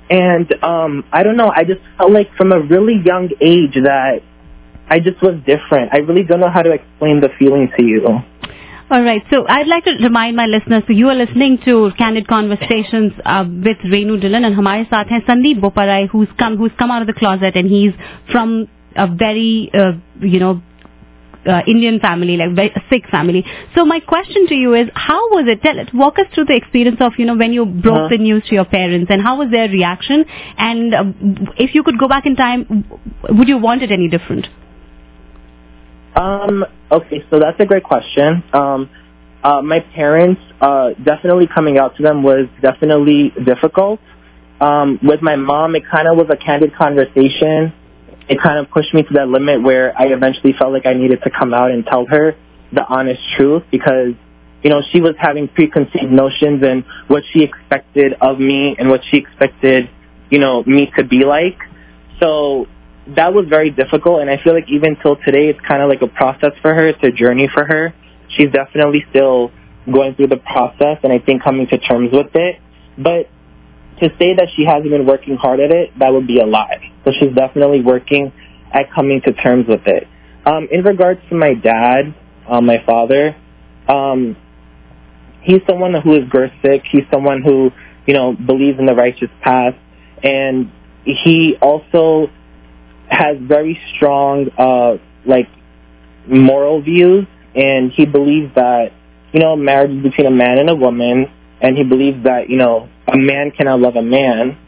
And 0.08 0.52
um, 0.62 1.04
I 1.12 1.22
don't 1.22 1.36
know, 1.36 1.52
I 1.54 1.64
just 1.64 1.80
felt 1.98 2.12
like 2.12 2.32
from 2.36 2.52
a 2.52 2.60
really 2.60 3.02
young 3.04 3.28
age 3.40 3.74
that 3.74 4.20
I 4.88 5.00
just 5.00 5.20
was 5.20 5.34
different. 5.44 5.92
I 5.92 5.98
really 5.98 6.22
don't 6.22 6.40
know 6.40 6.50
how 6.50 6.62
to 6.62 6.70
explain 6.70 7.20
the 7.20 7.28
feeling 7.38 7.70
to 7.76 7.82
you. 7.82 8.06
All 8.88 9.02
right. 9.02 9.22
So 9.30 9.44
I'd 9.48 9.66
like 9.66 9.82
to 9.84 9.96
remind 10.00 10.36
my 10.36 10.46
listeners, 10.46 10.84
so 10.86 10.92
you 10.92 11.08
are 11.08 11.14
listening 11.14 11.58
to 11.64 11.90
Candid 11.98 12.28
Conversations 12.28 13.12
uh, 13.24 13.44
with 13.44 13.78
Renu 13.78 14.20
Dillon 14.20 14.44
and 14.44 14.54
Hamare 14.54 14.88
Saath 14.88 15.08
hai 15.08 15.20
Sandeep 15.28 15.60
Boparai, 15.60 16.08
who's 16.08 16.28
come, 16.38 16.56
who's 16.56 16.70
come 16.78 16.92
out 16.92 17.02
of 17.02 17.08
the 17.08 17.12
closet 17.12 17.56
and 17.56 17.68
he's 17.68 17.90
from 18.30 18.68
a 18.94 19.08
very, 19.08 19.72
uh, 19.74 19.92
you 20.20 20.38
know, 20.38 20.62
uh, 21.48 21.62
Indian 21.66 21.98
family, 21.98 22.36
like 22.36 22.54
very, 22.54 22.72
Sikh 22.88 23.08
family. 23.08 23.44
So 23.74 23.84
my 23.84 23.98
question 23.98 24.46
to 24.46 24.54
you 24.54 24.74
is, 24.74 24.88
how 24.94 25.30
was 25.30 25.46
it? 25.48 25.62
Tell 25.62 25.78
it, 25.80 25.92
walk 25.92 26.20
us 26.20 26.26
through 26.32 26.44
the 26.44 26.54
experience 26.54 26.98
of 27.00 27.14
you 27.18 27.26
know 27.26 27.36
when 27.36 27.52
you 27.52 27.64
broke 27.66 27.94
uh-huh. 27.94 28.08
the 28.10 28.18
news 28.18 28.44
to 28.48 28.54
your 28.54 28.64
parents, 28.64 29.10
and 29.10 29.22
how 29.22 29.38
was 29.38 29.50
their 29.50 29.68
reaction? 29.68 30.24
And 30.58 30.94
uh, 30.94 31.04
if 31.56 31.74
you 31.74 31.82
could 31.82 31.98
go 31.98 32.08
back 32.08 32.26
in 32.26 32.34
time, 32.34 32.84
would 33.28 33.48
you 33.48 33.58
want 33.58 33.82
it 33.82 33.92
any 33.92 34.08
different? 34.08 34.46
Um, 36.16 36.64
okay, 36.90 37.22
so 37.30 37.38
that's 37.38 37.60
a 37.60 37.66
great 37.66 37.84
question. 37.84 38.42
Um, 38.52 38.90
uh, 39.44 39.60
my 39.62 39.80
parents, 39.94 40.40
uh, 40.60 40.90
definitely 41.04 41.46
coming 41.46 41.78
out 41.78 41.96
to 41.96 42.02
them 42.02 42.22
was 42.22 42.48
definitely 42.62 43.32
difficult. 43.44 44.00
Um, 44.60 44.98
with 45.02 45.20
my 45.20 45.36
mom, 45.36 45.76
it 45.76 45.82
kind 45.90 46.08
of 46.08 46.16
was 46.16 46.28
a 46.30 46.36
candid 46.36 46.74
conversation. 46.74 47.72
It 48.28 48.40
kind 48.42 48.58
of 48.58 48.70
pushed 48.70 48.94
me 48.94 49.02
to 49.02 49.14
that 49.14 49.28
limit 49.28 49.62
where 49.62 49.92
I 49.96 50.06
eventually 50.06 50.54
felt 50.58 50.72
like 50.72 50.86
I 50.86 50.94
needed 50.94 51.20
to 51.22 51.30
come 51.30 51.52
out 51.52 51.70
and 51.70 51.84
tell 51.84 52.06
her 52.06 52.34
the 52.72 52.84
honest 52.88 53.20
truth 53.36 53.62
because, 53.70 54.14
you 54.64 54.70
know, 54.70 54.82
she 54.90 55.00
was 55.00 55.14
having 55.18 55.48
preconceived 55.48 56.10
notions 56.10 56.62
and 56.64 56.84
what 57.08 57.22
she 57.32 57.42
expected 57.42 58.14
of 58.20 58.40
me 58.40 58.74
and 58.78 58.88
what 58.88 59.02
she 59.10 59.18
expected, 59.18 59.90
you 60.30 60.38
know, 60.38 60.64
me 60.64 60.90
to 60.96 61.04
be 61.04 61.24
like. 61.24 61.58
So 62.18 62.66
that 63.14 63.32
was 63.32 63.46
very 63.48 63.70
difficult 63.70 64.20
and 64.20 64.30
I 64.30 64.42
feel 64.42 64.54
like 64.54 64.68
even 64.68 64.96
till 65.02 65.16
today 65.16 65.48
it's 65.48 65.60
kind 65.60 65.82
of 65.82 65.88
like 65.88 66.02
a 66.02 66.08
process 66.08 66.52
for 66.60 66.74
her, 66.74 66.88
it's 66.88 67.02
a 67.02 67.12
journey 67.12 67.48
for 67.52 67.64
her. 67.64 67.94
She's 68.28 68.50
definitely 68.50 69.04
still 69.10 69.52
going 69.90 70.14
through 70.16 70.28
the 70.28 70.38
process 70.38 70.98
and 71.04 71.12
I 71.12 71.18
think 71.18 71.42
coming 71.42 71.66
to 71.68 71.78
terms 71.78 72.10
with 72.12 72.34
it. 72.34 72.60
But 72.98 73.28
to 74.00 74.08
say 74.18 74.34
that 74.34 74.48
she 74.56 74.64
hasn't 74.64 74.90
been 74.90 75.06
working 75.06 75.36
hard 75.36 75.60
at 75.60 75.70
it, 75.70 75.98
that 75.98 76.12
would 76.12 76.26
be 76.26 76.40
a 76.40 76.46
lie. 76.46 76.92
So 77.04 77.12
she's 77.18 77.34
definitely 77.34 77.82
working 77.82 78.32
at 78.72 78.92
coming 78.92 79.20
to 79.22 79.32
terms 79.32 79.66
with 79.68 79.86
it. 79.86 80.08
Um, 80.44 80.68
in 80.70 80.84
regards 80.84 81.20
to 81.30 81.34
my 81.34 81.54
dad, 81.54 82.14
uh, 82.48 82.60
my 82.60 82.82
father, 82.84 83.36
um, 83.88 84.36
he's 85.42 85.60
someone 85.68 85.94
who 85.94 86.16
is 86.16 86.24
Sikh. 86.62 86.82
He's 86.90 87.04
someone 87.10 87.42
who, 87.42 87.70
you 88.06 88.14
know, 88.14 88.34
believes 88.34 88.78
in 88.78 88.86
the 88.86 88.94
righteous 88.94 89.30
path. 89.42 89.74
And 90.22 90.70
he 91.04 91.56
also 91.60 92.28
has 93.08 93.36
very 93.40 93.80
strong, 93.94 94.50
uh, 94.58 94.96
like, 95.24 95.48
moral 96.26 96.82
views. 96.82 97.26
And 97.54 97.90
he 97.92 98.04
believes 98.04 98.54
that, 98.54 98.92
you 99.32 99.40
know, 99.40 99.56
marriage 99.56 99.90
is 99.90 100.02
between 100.02 100.26
a 100.26 100.30
man 100.30 100.58
and 100.58 100.68
a 100.68 100.74
woman. 100.74 101.26
And 101.60 101.76
he 101.76 101.84
believes 101.84 102.24
that, 102.24 102.50
you 102.50 102.56
know, 102.56 102.88
a 103.06 103.16
man 103.16 103.50
cannot 103.50 103.80
love 103.80 103.96
a 103.96 104.02
man. 104.02 104.58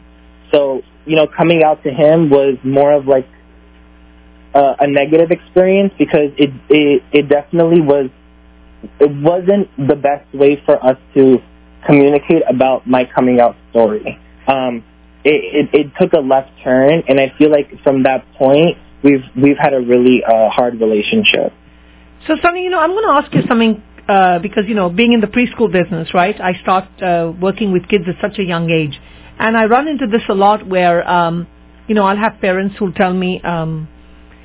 So, 0.51 0.81
you 1.05 1.15
know, 1.15 1.27
coming 1.27 1.63
out 1.63 1.83
to 1.83 1.91
him 1.91 2.29
was 2.29 2.57
more 2.63 2.91
of 2.93 3.07
like 3.07 3.27
a, 4.53 4.75
a 4.79 4.87
negative 4.87 5.31
experience 5.31 5.93
because 5.97 6.31
it, 6.37 6.49
it 6.69 7.03
it 7.11 7.29
definitely 7.29 7.81
was 7.81 8.09
it 8.99 9.11
wasn't 9.11 9.69
the 9.77 9.95
best 9.95 10.33
way 10.33 10.61
for 10.65 10.83
us 10.83 10.97
to 11.13 11.37
communicate 11.85 12.43
about 12.49 12.87
my 12.87 13.05
coming 13.05 13.39
out 13.39 13.55
story. 13.71 14.19
Um, 14.47 14.83
it, 15.23 15.69
it, 15.73 15.79
it 15.79 15.91
took 15.99 16.13
a 16.13 16.19
left 16.19 16.51
turn, 16.63 17.03
and 17.07 17.19
I 17.19 17.33
feel 17.37 17.51
like 17.51 17.81
from 17.83 18.03
that 18.03 18.25
point, 18.35 18.77
we've 19.03 19.23
we've 19.35 19.57
had 19.57 19.73
a 19.73 19.79
really 19.79 20.23
uh, 20.23 20.49
hard 20.49 20.79
relationship. 20.79 21.53
So, 22.27 22.35
Sunny, 22.41 22.63
you 22.63 22.69
know, 22.69 22.79
I'm 22.79 22.91
going 22.91 23.03
to 23.03 23.11
ask 23.11 23.33
you 23.33 23.41
something 23.47 23.83
uh, 24.07 24.39
because 24.39 24.63
you 24.67 24.75
know, 24.75 24.89
being 24.89 25.13
in 25.13 25.21
the 25.21 25.27
preschool 25.27 25.71
business, 25.71 26.13
right? 26.13 26.39
I 26.39 26.53
start 26.61 26.85
uh, 27.01 27.31
working 27.39 27.71
with 27.71 27.87
kids 27.87 28.05
at 28.07 28.15
such 28.21 28.39
a 28.39 28.43
young 28.43 28.69
age, 28.69 28.99
and 29.37 29.57
I 29.57 29.65
run 29.65 29.87
into 29.87 30.07
this 30.07 30.23
a 30.29 30.33
lot 30.33 30.67
where, 30.67 31.07
um, 31.09 31.47
you 31.87 31.95
know, 31.95 32.03
I'll 32.03 32.17
have 32.17 32.39
parents 32.41 32.75
who'll 32.77 32.93
tell 32.93 33.13
me, 33.13 33.41
um, 33.41 33.87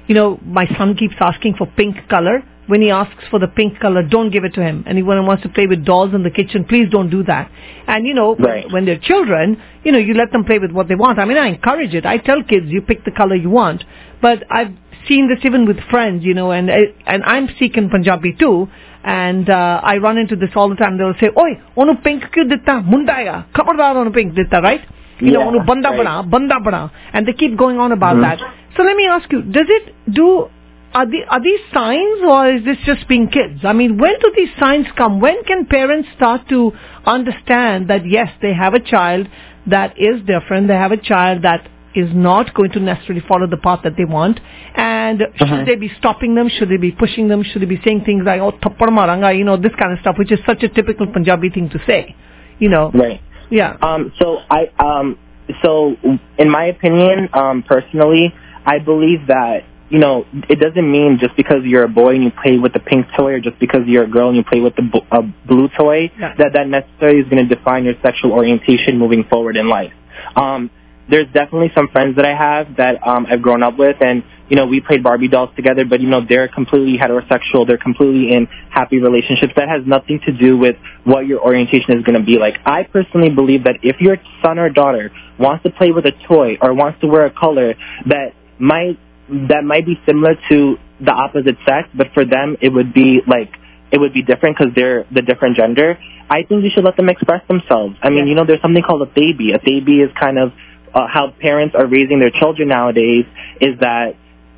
you 0.07 0.15
know, 0.15 0.39
my 0.45 0.67
son 0.77 0.97
keeps 0.97 1.15
asking 1.21 1.55
for 1.57 1.67
pink 1.67 1.97
color. 2.09 2.43
When 2.67 2.81
he 2.81 2.91
asks 2.91 3.25
for 3.31 3.39
the 3.39 3.47
pink 3.47 3.79
color, 3.79 4.03
don't 4.03 4.31
give 4.31 4.45
it 4.45 4.55
to 4.55 4.63
him. 4.63 4.85
And 4.87 5.07
when 5.07 5.19
he 5.21 5.25
wants 5.25 5.43
to 5.43 5.51
play 5.51 5.67
with 5.67 5.85
dolls 5.85 6.15
in 6.15 6.23
the 6.23 6.31
kitchen, 6.31 6.65
please 6.65 6.89
don't 6.91 7.11
do 7.11 7.23
that. 7.25 7.51
And 7.87 8.07
you 8.07 8.15
know, 8.15 8.37
Right. 8.37 8.71
when 8.73 8.87
they're 8.87 8.97
children, 8.99 9.59
you 9.85 9.93
know, 9.93 9.99
you 9.99 10.15
let 10.15 10.33
them 10.33 10.45
play 10.45 10.59
with 10.59 10.73
what 10.73 10.89
they 10.89 10.95
want. 10.95 11.19
I 11.19 11.27
mean, 11.27 11.37
I 11.37 11.49
encourage 11.49 11.95
it. 11.95 12.07
I 12.07 12.17
tell 12.17 12.43
kids, 12.43 12.67
you 12.69 12.81
pick 12.81 13.05
the 13.05 13.11
color 13.11 13.35
you 13.35 13.51
want. 13.51 13.85
But 14.23 14.45
I've 14.51 14.73
seen 15.09 15.29
this 15.29 15.45
even 15.45 15.67
with 15.67 15.79
friends, 15.91 16.25
you 16.25 16.35
know, 16.35 16.51
and 16.53 16.71
and 16.71 17.23
I'm 17.25 17.49
Sikh 17.59 17.77
in 17.77 17.91
Punjabi 17.91 18.33
too. 18.33 18.69
And 19.05 19.51
uh, 19.51 19.81
I 19.83 19.99
run 19.99 20.17
into 20.17 20.35
this 20.35 20.51
all 20.57 20.71
the 20.71 20.77
time. 20.77 20.97
They'll 20.97 21.13
say, 21.21 21.29
"Oi, 21.37 21.61
onu 21.77 22.03
pink 22.03 22.25
kyun 22.35 22.49
ditta? 22.51 22.83
Mundaya, 22.93 23.45
khabardar 23.53 23.97
onu 23.97 24.15
pink 24.15 24.33
ditta, 24.35 24.63
right? 24.63 24.81
You 25.21 25.33
know, 25.33 25.41
Yeah, 25.41 25.47
onu 25.51 25.67
banda 25.67 25.91
right. 25.91 25.99
bana, 25.99 26.23
banda 26.23 26.59
bana." 26.61 26.91
And 27.13 27.27
they 27.27 27.35
keep 27.35 27.55
going 27.59 27.79
on 27.79 27.93
about 27.93 28.17
Mhm. 28.17 28.23
that. 28.23 28.41
So 28.77 28.83
let 28.83 28.97
me 28.97 29.07
ask 29.07 29.31
you, 29.31 29.43
does 29.43 29.69
it 29.69 29.95
do 30.11 30.49
are, 30.95 31.07
the, 31.07 31.23
are 31.29 31.43
these 31.43 31.61
signs 31.73 32.21
or 32.25 32.55
is 32.55 32.65
this 32.65 32.79
just 32.87 33.09
being 33.09 33.29
kids? 33.29 33.65
I 33.65 33.73
mean, 33.73 33.99
when 33.99 34.19
do 34.21 34.33
these 34.37 34.51
signs 34.59 34.87
come? 34.97 35.21
When 35.21 35.43
can 35.45 35.67
parents 35.67 36.09
start 36.17 36.49
to 36.51 36.73
understand 37.05 37.91
that 37.91 38.09
yes, 38.09 38.29
they 38.41 38.55
have 38.55 38.75
a 38.75 38.81
child 38.81 39.29
that 39.67 39.95
is 39.99 40.21
different, 40.25 40.69
they 40.69 40.75
have 40.75 40.93
a 40.93 40.97
child 40.97 41.43
that 41.43 41.69
is 41.95 42.09
not 42.13 42.55
going 42.55 42.71
to 42.73 42.81
necessarily 42.81 43.25
follow 43.27 43.47
the 43.47 43.57
path 43.57 43.81
that 43.85 43.95
they 43.97 44.05
want, 44.05 44.41
and 44.75 45.21
should 45.37 45.49
Mhm. 45.49 45.67
they 45.67 45.77
be 45.77 45.89
stopping 45.99 46.35
them? 46.35 46.49
Should 46.49 46.69
they 46.69 46.77
be 46.77 46.91
pushing 46.91 47.29
them? 47.29 47.45
Should 47.45 47.63
they 47.63 47.67
be 47.67 47.81
saying 47.85 48.01
things 48.01 48.25
like, 48.25 48.41
oh, 48.41 48.51
thappad 48.51 48.89
maranga, 48.89 49.37
you 49.37 49.45
know, 49.45 49.57
this 49.57 49.75
kind 49.77 49.93
of 49.93 50.01
stuff, 50.01 50.19
which 50.19 50.33
is 50.33 50.41
such 50.45 50.63
a 50.65 50.69
typical 50.69 51.07
Punjabi 51.07 51.51
thing 51.51 51.69
to 51.71 51.79
say, 51.87 52.15
you 52.59 52.69
know? 52.69 52.91
Right. 52.93 53.21
Yeah. 53.51 53.77
Um, 53.81 54.13
so 54.19 54.39
I 54.51 54.71
um, 54.79 55.19
so 55.63 55.97
in 56.39 56.51
my 56.51 56.65
opinion, 56.65 57.29
um, 57.33 57.63
personally, 57.63 58.35
I 58.67 58.79
believe 58.79 59.27
that 59.29 59.63
you 59.95 60.01
know 60.01 60.27
it 60.49 60.59
doesn't 60.59 60.89
mean 60.97 61.19
just 61.21 61.37
because 61.37 61.63
you're 61.65 61.85
a 61.85 61.89
boy 62.03 62.13
and 62.17 62.25
you 62.25 62.33
play 62.43 62.59
with 62.59 62.73
the 62.73 62.81
pink 62.81 63.07
toy, 63.17 63.35
or 63.35 63.41
just 63.41 63.59
because 63.61 63.83
you're 63.87 64.05
a 64.05 64.11
girl 64.17 64.29
and 64.29 64.37
you 64.37 64.43
play 64.43 64.61
with 64.61 64.75
the 64.75 64.83
b- 64.83 65.07
uh, 65.17 65.23
blue 65.47 65.69
toy, 65.79 66.11
Yeah. 66.19 66.35
that 66.39 66.51
that 66.55 66.67
necessarily 66.69 67.21
is 67.21 67.29
going 67.29 67.47
to 67.49 67.55
define 67.55 67.85
your 67.85 67.95
sexual 68.03 68.33
orientation 68.33 68.99
moving 68.99 69.23
forward 69.33 69.57
in 69.57 69.69
life. 69.69 69.93
Um, 70.35 70.71
there's 71.09 71.27
definitely 71.33 71.71
some 71.75 71.89
friends 71.95 72.17
that 72.17 72.25
I 72.25 72.35
have 72.35 72.77
that 72.83 73.07
um, 73.07 73.27
I've 73.31 73.43
grown 73.43 73.63
up 73.63 73.77
with, 73.79 73.99
and 74.01 74.25
you 74.49 74.57
know 74.57 74.67
we 74.67 74.81
played 74.81 75.03
Barbie 75.05 75.29
dolls 75.29 75.51
together, 75.55 75.85
but 75.85 76.01
you 76.01 76.09
know 76.09 76.23
they're 76.29 76.49
completely 76.49 76.99
heterosexual. 76.99 77.65
They're 77.65 77.79
completely 77.89 78.33
in 78.35 78.49
happy 78.71 78.99
relationships. 78.99 79.53
That 79.55 79.69
has 79.69 79.83
nothing 79.87 80.19
to 80.27 80.33
do 80.33 80.59
with 80.59 80.77
what 81.05 81.27
your 81.27 81.41
orientation 81.41 81.97
is 81.97 82.03
going 82.05 82.19
to 82.19 82.25
be 82.25 82.37
like. 82.39 82.57
I 82.67 82.83
personally 82.83 83.31
believe 83.31 83.63
that 83.65 83.77
if 83.83 84.01
your 84.01 84.17
son 84.43 84.59
or 84.59 84.71
daughter 84.71 85.13
wants 85.39 85.63
to 85.65 85.71
play 85.71 85.93
with 85.93 86.05
a 86.07 86.13
toy 86.27 86.59
or 86.61 86.75
wants 86.75 87.01
to 87.03 87.07
wear 87.07 87.27
a 87.27 87.31
color 87.31 87.75
that 88.07 88.33
might 88.59 88.99
that 89.29 89.65
might 89.65 89.87
be 89.87 89.99
similar 90.07 90.35
to 90.49 90.77
the 91.01 91.13
opposite 91.13 91.57
sex, 91.67 91.89
but 91.95 92.09
for 92.15 92.25
them 92.25 92.57
it 92.61 92.69
would 92.69 92.93
be 92.93 93.21
like 93.27 93.51
it 93.91 93.99
would 93.99 94.13
be 94.13 94.23
different 94.23 94.59
because 94.59 94.75
they're 94.75 95.05
the 95.13 95.23
different 95.23 95.57
gender. 95.57 95.99
I 96.29 96.43
think 96.43 96.65
you 96.65 96.71
should 96.75 96.85
let 96.85 96.97
them 96.97 97.09
express 97.09 97.47
themselves. 97.47 97.97
I 98.03 98.11
mean, 98.11 98.27
you 98.27 98.35
know, 98.35 98.45
there's 98.47 98.63
something 98.63 98.83
called 98.83 99.03
a 99.03 99.11
theyby. 99.13 99.55
A 99.55 99.59
theyby 99.61 100.05
is 100.05 100.11
kind 100.19 100.39
of 100.39 100.53
uh, 100.95 101.07
how 101.07 101.31
parents 101.39 101.75
are 101.79 101.87
raising 101.87 102.19
their 102.19 102.31
children 102.31 102.69
nowadays. 102.69 103.25
Is 103.61 103.79
that 103.81 104.17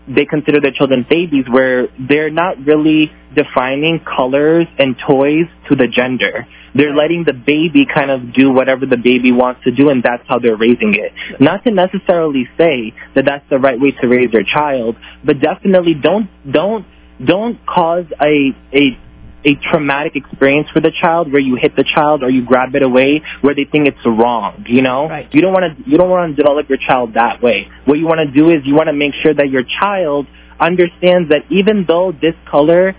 they 0.08 0.24
consider 0.24 0.60
their 0.60 0.72
children 0.72 1.04
theybies, 1.10 1.50
where 1.52 1.88
they're 1.98 2.30
not 2.30 2.58
really 2.64 3.12
defining 3.34 4.00
colors 4.00 4.66
and 4.78 4.96
toys 4.98 5.46
to 5.68 5.76
the 5.76 5.88
gender. 5.88 6.46
They're 6.74 6.94
letting 6.94 7.24
the 7.24 7.32
baby 7.32 7.86
kind 7.92 8.10
of 8.10 8.34
do 8.34 8.52
whatever 8.52 8.86
the 8.86 8.96
baby 8.96 9.32
wants 9.32 9.64
to 9.64 9.70
do, 9.70 9.88
and 9.88 10.02
that's 10.02 10.22
how 10.28 10.38
they're 10.38 10.56
raising 10.56 10.94
it. 10.94 11.12
Not 11.40 11.64
to 11.64 11.70
necessarily 11.70 12.48
say 12.58 12.94
that 13.14 13.24
that's 13.24 13.48
the 13.48 13.58
right 13.58 13.80
way 13.80 13.92
to 13.92 14.08
raise 14.08 14.32
your 14.32 14.44
child, 14.44 14.96
but 15.24 15.40
definitely 15.40 15.94
don't 15.94 16.28
don't 16.50 16.86
don't 17.24 17.64
cause 17.66 18.04
a 18.20 18.54
a 18.72 18.98
a 19.46 19.54
traumatic 19.70 20.16
experience 20.16 20.68
for 20.72 20.80
the 20.80 20.90
child 20.90 21.32
where 21.32 21.40
you 21.40 21.56
hit 21.56 21.76
the 21.76 21.84
child 21.84 22.22
or 22.24 22.28
you 22.28 22.44
grab 22.44 22.74
it 22.74 22.82
away 22.82 23.22
where 23.40 23.54
they 23.54 23.64
think 23.64 23.86
it's 23.86 24.04
wrong 24.04 24.64
you 24.66 24.82
know? 24.82 25.08
Right. 25.08 25.32
you 25.32 25.40
don't 25.40 25.52
want 25.52 25.76
to 25.76 25.90
you 25.90 25.96
don't 25.96 26.10
want 26.10 26.36
to 26.36 26.36
develop 26.36 26.68
your 26.68 26.78
child 26.78 27.14
that 27.14 27.42
way. 27.42 27.68
What 27.84 27.98
you 27.98 28.06
want 28.06 28.20
to 28.20 28.30
do 28.30 28.50
is 28.50 28.62
you 28.64 28.74
want 28.74 28.88
to 28.88 28.92
make 28.92 29.14
sure 29.22 29.32
that 29.32 29.48
your 29.48 29.62
child 29.62 30.26
understands 30.58 31.28
that 31.30 31.42
even 31.50 31.84
though 31.86 32.12
this 32.12 32.34
color 32.50 32.94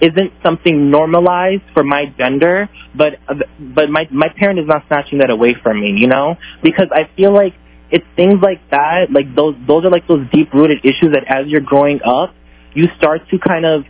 isn't 0.00 0.32
something 0.42 0.90
normalized 0.90 1.62
for 1.72 1.82
my 1.82 2.06
gender 2.18 2.68
but 2.94 3.14
but 3.58 3.90
my 3.90 4.06
my 4.10 4.28
parent 4.36 4.58
is 4.58 4.66
not 4.66 4.82
snatching 4.88 5.18
that 5.18 5.30
away 5.30 5.54
from 5.62 5.80
me 5.80 5.94
you 5.96 6.06
know? 6.06 6.36
Because 6.62 6.88
i 6.92 7.08
feel 7.16 7.32
like 7.32 7.54
it's 7.90 8.06
things 8.16 8.40
like 8.42 8.60
that 8.70 9.10
like 9.10 9.34
those 9.34 9.54
those 9.66 9.84
are 9.84 9.90
like 9.90 10.06
those 10.06 10.26
deep 10.32 10.52
rooted 10.52 10.78
issues 10.84 11.12
that 11.12 11.24
as 11.28 11.46
you're 11.46 11.60
growing 11.60 12.00
up 12.04 12.34
you 12.74 12.86
start 12.96 13.20
to 13.30 13.38
kind 13.38 13.64
of 13.64 13.84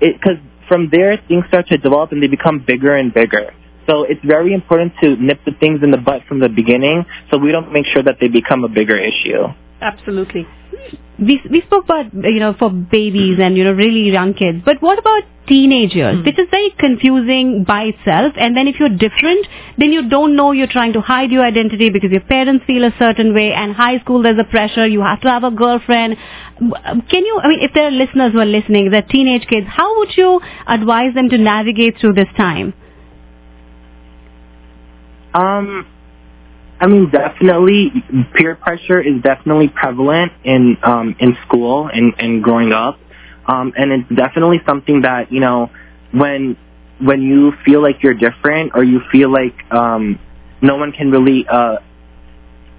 it 0.00 0.14
because 0.20 0.38
from 0.68 0.88
there 0.90 1.16
things 1.28 1.44
start 1.48 1.66
to 1.68 1.78
develop 1.78 2.12
and 2.12 2.22
they 2.22 2.28
become 2.28 2.64
bigger 2.66 2.94
and 2.94 3.12
bigger. 3.12 3.52
So 3.86 4.04
it's 4.04 4.24
very 4.24 4.54
important 4.54 4.94
to 5.02 5.16
nip 5.16 5.40
the 5.44 5.52
things 5.52 5.82
in 5.82 5.90
the 5.90 5.98
butt 5.98 6.22
from 6.26 6.40
the 6.40 6.48
beginning 6.48 7.04
so 7.30 7.38
we 7.38 7.52
don't 7.52 7.72
make 7.72 7.86
sure 7.86 8.02
that 8.02 8.16
they 8.20 8.28
become 8.28 8.64
a 8.64 8.68
bigger 8.68 8.96
issue. 8.96 9.44
Absolutely. 9.80 10.46
we 11.18 11.40
we 11.50 11.60
spoke 11.62 11.84
about 11.84 12.12
you 12.14 12.40
know 12.40 12.54
for 12.58 12.70
babies 12.70 13.38
and 13.40 13.56
you 13.56 13.64
know 13.64 13.72
really 13.72 14.10
young 14.10 14.34
kids 14.34 14.58
but 14.64 14.80
what 14.80 14.98
about 14.98 15.22
teenagers 15.46 16.24
which 16.24 16.38
is 16.38 16.48
very 16.50 16.70
confusing 16.78 17.64
by 17.64 17.84
itself. 17.84 18.34
And 18.36 18.56
then 18.56 18.68
if 18.68 18.78
you're 18.78 18.88
different 18.88 19.46
then 19.78 19.92
you 19.92 20.08
don't 20.08 20.36
know 20.36 20.52
you're 20.52 20.70
trying 20.70 20.92
to 20.94 21.00
hide 21.00 21.30
your 21.30 21.44
identity 21.44 21.90
because 21.90 22.10
your 22.10 22.22
parents 22.22 22.64
feel 22.66 22.84
a 22.84 22.94
certain 22.98 23.34
way. 23.34 23.52
And 23.52 23.74
high 23.74 23.98
school 24.00 24.22
there's 24.22 24.38
a 24.38 24.44
pressure. 24.44 24.86
You 24.86 25.02
have 25.02 25.20
to 25.22 25.28
have 25.28 25.44
a 25.44 25.50
girlfriend. 25.50 26.16
Can 26.58 27.24
you 27.26 27.40
i 27.42 27.48
mean 27.48 27.60
if 27.60 27.72
there 27.74 27.88
are 27.88 27.90
listeners 27.90 28.32
who 28.32 28.38
are 28.40 28.46
listening 28.46 28.90
they're 28.90 29.02
teenage 29.02 29.46
kids 29.48 29.66
how 29.68 29.98
would 29.98 30.16
you 30.16 30.40
advise 30.66 31.14
them 31.14 31.28
to 31.30 31.38
navigate 31.38 31.98
through 32.00 32.14
this 32.14 32.28
time? 32.36 32.74
Um, 35.34 35.86
I 36.80 36.86
mean, 36.86 37.10
definitely, 37.10 37.92
peer 38.34 38.56
pressure 38.56 39.00
is 39.00 39.22
definitely 39.22 39.68
prevalent 39.68 40.32
in 40.44 40.76
um, 40.82 41.16
in 41.18 41.36
school 41.46 41.88
and, 41.92 42.12
and 42.18 42.42
growing 42.42 42.72
up, 42.72 42.98
um, 43.46 43.72
and 43.76 43.92
it's 43.92 44.08
definitely 44.08 44.60
something 44.66 45.02
that 45.02 45.32
you 45.32 45.40
know 45.40 45.70
when 46.12 46.56
when 47.00 47.22
you 47.22 47.52
feel 47.64 47.82
like 47.82 48.02
you're 48.02 48.14
different 48.14 48.72
or 48.74 48.84
you 48.84 49.00
feel 49.10 49.30
like 49.30 49.54
um, 49.72 50.18
no 50.62 50.76
one 50.76 50.92
can 50.92 51.10
really 51.10 51.46
uh, 51.48 51.76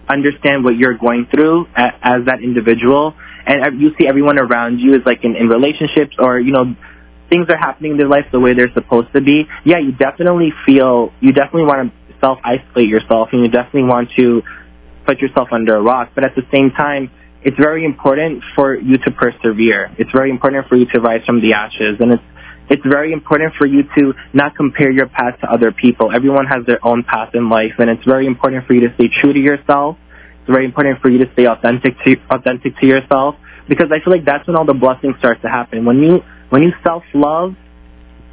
understand 0.07 0.63
what 0.63 0.77
you're 0.77 0.97
going 0.97 1.27
through 1.29 1.67
a, 1.75 1.91
as 2.01 2.25
that 2.25 2.41
individual, 2.41 3.13
and 3.45 3.81
you 3.81 3.91
see 3.97 4.07
everyone 4.07 4.39
around 4.39 4.79
you 4.79 4.95
is 4.95 5.01
like 5.05 5.23
in, 5.23 5.35
in 5.35 5.47
relationships 5.47 6.15
or 6.17 6.39
you 6.39 6.51
know 6.51 6.75
things 7.29 7.47
are 7.49 7.57
happening 7.57 7.91
in 7.91 7.97
their 7.97 8.07
life 8.07 8.25
the 8.31 8.39
way 8.39 8.53
they're 8.53 8.73
supposed 8.73 9.11
to 9.13 9.21
be. 9.21 9.45
Yeah, 9.63 9.79
you 9.79 9.91
definitely 9.91 10.53
feel 10.65 11.11
you 11.19 11.33
definitely 11.33 11.65
want 11.65 11.91
to 11.91 12.15
self 12.19 12.39
isolate 12.43 12.89
yourself 12.89 13.29
and 13.31 13.41
you 13.41 13.49
definitely 13.49 13.83
want 13.83 14.09
to 14.15 14.41
put 15.05 15.19
yourself 15.19 15.49
under 15.51 15.75
a 15.75 15.81
rock. 15.81 16.11
But 16.15 16.23
at 16.23 16.35
the 16.35 16.43
same 16.51 16.71
time, 16.71 17.11
it's 17.45 17.57
very 17.57 17.85
important 17.85 18.43
for 18.55 18.75
you 18.75 18.97
to 18.97 19.11
persevere. 19.11 19.95
It's 19.99 20.11
very 20.11 20.31
important 20.31 20.67
for 20.67 20.75
you 20.75 20.87
to 20.87 20.99
rise 20.99 21.23
from 21.25 21.41
the 21.41 21.53
ashes, 21.53 21.97
and 21.99 22.13
it's 22.13 22.23
it's 22.67 22.81
very 22.83 23.13
important 23.13 23.53
for 23.53 23.67
you 23.67 23.83
to 23.95 24.13
not 24.33 24.55
compare 24.55 24.89
your 24.89 25.07
path 25.07 25.39
to 25.41 25.47
other 25.47 25.71
people. 25.71 26.11
Everyone 26.11 26.47
has 26.47 26.65
their 26.65 26.83
own 26.83 27.03
path 27.03 27.35
in 27.35 27.47
life, 27.47 27.73
and 27.77 27.91
it's 27.91 28.03
very 28.03 28.25
important 28.25 28.65
for 28.65 28.73
you 28.73 28.89
to 28.89 28.95
stay 28.95 29.09
true 29.21 29.31
to 29.31 29.39
yourself. 29.39 29.97
It's 30.39 30.49
very 30.49 30.65
important 30.65 30.99
for 31.01 31.09
you 31.09 31.19
to 31.23 31.31
stay 31.33 31.45
authentic 31.45 31.93
to 32.03 32.15
authentic 32.31 32.75
to 32.79 32.87
yourself 32.87 33.35
because 33.69 33.91
I 33.91 34.03
feel 34.03 34.11
like 34.11 34.25
that's 34.25 34.47
when 34.47 34.55
all 34.55 34.65
the 34.65 34.73
blessings 34.73 35.15
start 35.19 35.43
to 35.43 35.47
happen. 35.47 35.85
When 35.85 36.01
you 36.01 36.23
when 36.49 36.63
you 36.63 36.73
self 36.83 37.03
love 37.13 37.53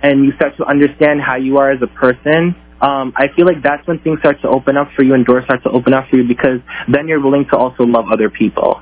and 0.02 0.24
you 0.24 0.32
start 0.36 0.56
to 0.56 0.64
understand 0.64 1.20
how 1.20 1.36
you 1.36 1.58
are 1.58 1.70
as 1.70 1.82
a 1.82 1.86
person, 1.86 2.56
um, 2.80 3.12
I 3.14 3.28
feel 3.36 3.44
like 3.44 3.62
that's 3.62 3.86
when 3.86 3.98
things 4.00 4.20
start 4.20 4.40
to 4.40 4.48
open 4.48 4.78
up 4.78 4.88
for 4.96 5.02
you 5.02 5.12
and 5.12 5.26
doors 5.26 5.44
start 5.44 5.62
to 5.64 5.70
open 5.70 5.92
up 5.92 6.08
for 6.08 6.16
you 6.16 6.26
because 6.26 6.60
then 6.90 7.08
you're 7.08 7.20
willing 7.20 7.44
to 7.50 7.58
also 7.58 7.84
love 7.84 8.06
other 8.10 8.30
people. 8.30 8.80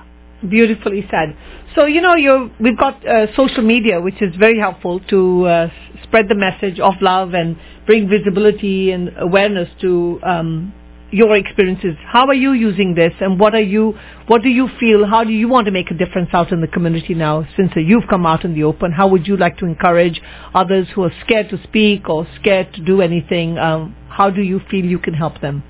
Beautifully 0.49 1.06
said. 1.11 1.37
So 1.75 1.85
you 1.85 2.00
know, 2.00 2.14
you 2.14 2.50
we've 2.59 2.78
got 2.78 3.06
uh, 3.06 3.26
social 3.37 3.62
media, 3.62 4.00
which 4.00 4.23
is 4.23 4.35
very 4.37 4.59
helpful 4.59 5.00
to 5.11 5.47
uh, 5.47 5.68
spread 6.02 6.28
the 6.28 6.35
message 6.35 6.80
of 6.80 6.94
love 7.02 7.35
and 7.35 7.56
bring 7.85 8.09
visibility 8.09 8.90
and 8.90 9.11
awareness 9.18 9.68
to 9.82 10.18
um, 10.23 10.73
your 11.11 11.37
experiences. 11.37 11.94
How 12.06 12.26
are 12.26 12.35
you 12.35 12.52
using 12.52 12.94
this, 12.94 13.12
and 13.20 13.38
what 13.38 13.54
are 13.54 13.61
you? 13.61 13.99
What 14.28 14.42
do 14.42 14.49
you 14.49 14.68
feel? 14.80 15.06
How 15.06 15.25
do 15.25 15.30
you 15.30 15.47
want 15.47 15.66
to 15.66 15.73
make 15.73 15.90
a 15.90 15.94
difference 15.94 16.30
out 16.32 16.52
in 16.52 16.62
the 16.62 16.68
community 16.68 17.12
now? 17.12 17.47
Since 17.56 17.73
uh, 17.76 17.80
you've 17.80 18.09
come 18.09 18.25
out 18.25 18.44
in 18.44 18.54
the 18.54 18.64
open, 18.64 18.92
how 18.92 19.09
would 19.09 19.26
you 19.26 19.37
like 19.37 19.59
to 19.59 19.66
encourage 19.66 20.23
others 20.54 20.88
who 20.94 21.02
are 21.02 21.12
scared 21.25 21.50
to 21.50 21.62
speak 21.64 22.09
or 22.09 22.26
scared 22.40 22.73
to 22.75 22.80
do 22.82 23.02
anything? 23.02 23.59
Um, 23.59 23.94
how 24.09 24.30
do 24.30 24.40
you 24.40 24.61
feel 24.70 24.87
you 24.87 24.99
can 24.99 25.12
help 25.12 25.42
them? 25.42 25.62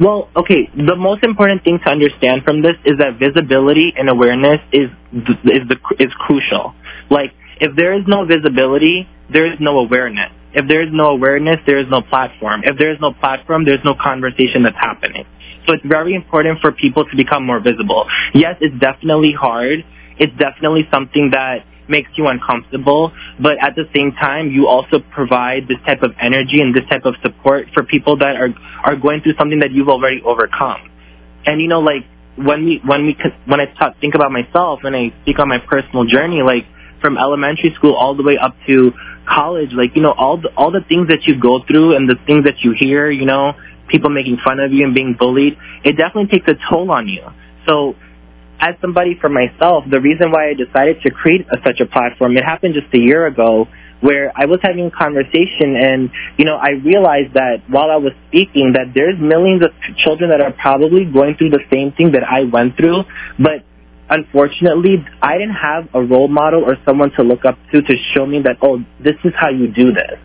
Well, 0.00 0.28
okay. 0.36 0.70
The 0.76 0.96
most 0.96 1.24
important 1.24 1.64
thing 1.64 1.80
to 1.84 1.90
understand 1.90 2.44
from 2.44 2.62
this 2.62 2.74
is 2.84 2.98
that 2.98 3.18
visibility 3.18 3.92
and 3.96 4.08
awareness 4.08 4.60
is 4.72 4.90
is 5.12 5.62
the 5.68 5.76
is 5.98 6.12
crucial. 6.14 6.74
Like 7.10 7.32
if 7.60 7.74
there 7.76 7.98
is 7.98 8.04
no 8.06 8.24
visibility, 8.24 9.08
there 9.32 9.50
is 9.50 9.58
no 9.60 9.78
awareness. 9.78 10.30
If 10.54 10.66
there 10.68 10.82
is 10.82 10.88
no 10.92 11.10
awareness, 11.10 11.58
there 11.66 11.78
is 11.78 11.86
no 11.90 12.00
platform. 12.00 12.62
If 12.64 12.78
there 12.78 12.92
is 12.92 12.98
no 13.00 13.12
platform, 13.12 13.64
there's 13.64 13.84
no 13.84 13.94
conversation 13.94 14.62
that's 14.62 14.78
happening. 14.78 15.26
So 15.66 15.74
it's 15.74 15.84
very 15.84 16.14
important 16.14 16.60
for 16.60 16.72
people 16.72 17.04
to 17.04 17.16
become 17.16 17.44
more 17.44 17.60
visible. 17.60 18.06
Yes, 18.34 18.56
it's 18.60 18.78
definitely 18.80 19.32
hard. 19.32 19.84
It's 20.18 20.32
definitely 20.38 20.88
something 20.90 21.30
that 21.30 21.64
makes 21.88 22.10
you 22.16 22.26
uncomfortable, 22.26 23.12
but 23.40 23.56
at 23.62 23.74
the 23.74 23.84
same 23.94 24.12
time, 24.12 24.50
you 24.50 24.68
also 24.68 24.98
provide 24.98 25.66
this 25.68 25.78
type 25.86 26.02
of 26.02 26.12
energy 26.20 26.60
and 26.60 26.74
this 26.74 26.84
type 26.88 27.04
of 27.04 27.14
support 27.22 27.68
for 27.72 27.82
people 27.82 28.18
that 28.18 28.36
are 28.36 28.50
are 28.84 28.96
going 28.96 29.22
through 29.22 29.34
something 29.38 29.60
that 29.60 29.72
you've 29.72 29.88
already 29.88 30.20
overcome. 30.22 30.90
And 31.46 31.60
you 31.60 31.68
know, 31.68 31.80
like 31.80 32.04
when 32.36 32.64
we 32.64 32.80
when 32.84 33.06
we 33.06 33.16
when 33.46 33.60
I 33.60 33.66
talk, 33.66 33.98
think 34.00 34.14
about 34.14 34.30
myself 34.30 34.80
and 34.84 34.94
I 34.94 35.12
speak 35.22 35.38
on 35.38 35.48
my 35.48 35.58
personal 35.58 36.04
journey, 36.04 36.42
like 36.42 36.66
from 37.00 37.16
elementary 37.16 37.72
school 37.74 37.94
all 37.94 38.14
the 38.14 38.22
way 38.22 38.36
up 38.38 38.54
to 38.66 38.92
college, 39.26 39.70
like 39.72 39.96
you 39.96 40.02
know, 40.02 40.12
all 40.12 40.40
the 40.40 40.48
all 40.56 40.70
the 40.70 40.82
things 40.88 41.08
that 41.08 41.24
you 41.24 41.40
go 41.40 41.64
through 41.66 41.96
and 41.96 42.08
the 42.08 42.16
things 42.26 42.44
that 42.44 42.60
you 42.60 42.74
hear, 42.78 43.10
you 43.10 43.24
know, 43.24 43.54
people 43.88 44.10
making 44.10 44.38
fun 44.44 44.60
of 44.60 44.72
you 44.72 44.84
and 44.84 44.94
being 44.94 45.16
bullied, 45.18 45.56
it 45.84 45.96
definitely 45.96 46.26
takes 46.26 46.48
a 46.48 46.54
toll 46.70 46.90
on 46.90 47.08
you. 47.08 47.22
So 47.66 47.94
as 48.60 48.74
somebody 48.80 49.16
for 49.20 49.28
myself, 49.28 49.84
the 49.90 50.00
reason 50.00 50.30
why 50.32 50.50
I 50.50 50.54
decided 50.54 51.00
to 51.02 51.10
create 51.10 51.46
a, 51.50 51.58
such 51.64 51.80
a 51.80 51.86
platform, 51.86 52.36
it 52.36 52.44
happened 52.44 52.74
just 52.74 52.92
a 52.94 52.98
year 52.98 53.26
ago 53.26 53.66
where 54.00 54.32
I 54.36 54.46
was 54.46 54.60
having 54.62 54.86
a 54.86 54.90
conversation 54.90 55.74
and, 55.76 56.10
you 56.36 56.44
know, 56.44 56.56
I 56.56 56.70
realized 56.70 57.34
that 57.34 57.62
while 57.68 57.90
I 57.90 57.96
was 57.96 58.12
speaking 58.28 58.74
that 58.74 58.94
there's 58.94 59.18
millions 59.18 59.62
of 59.62 59.70
children 59.96 60.30
that 60.30 60.40
are 60.40 60.52
probably 60.52 61.04
going 61.04 61.36
through 61.36 61.50
the 61.50 61.62
same 61.70 61.92
thing 61.92 62.12
that 62.12 62.22
I 62.22 62.44
went 62.44 62.76
through, 62.76 63.02
but 63.38 63.64
unfortunately, 64.08 65.04
I 65.20 65.38
didn't 65.38 65.56
have 65.56 65.88
a 65.94 66.02
role 66.02 66.28
model 66.28 66.62
or 66.64 66.76
someone 66.84 67.10
to 67.16 67.22
look 67.22 67.44
up 67.44 67.58
to 67.72 67.82
to 67.82 67.94
show 68.14 68.24
me 68.24 68.42
that, 68.42 68.58
oh, 68.62 68.78
this 69.02 69.16
is 69.24 69.32
how 69.38 69.50
you 69.50 69.68
do 69.68 69.92
this. 69.92 70.18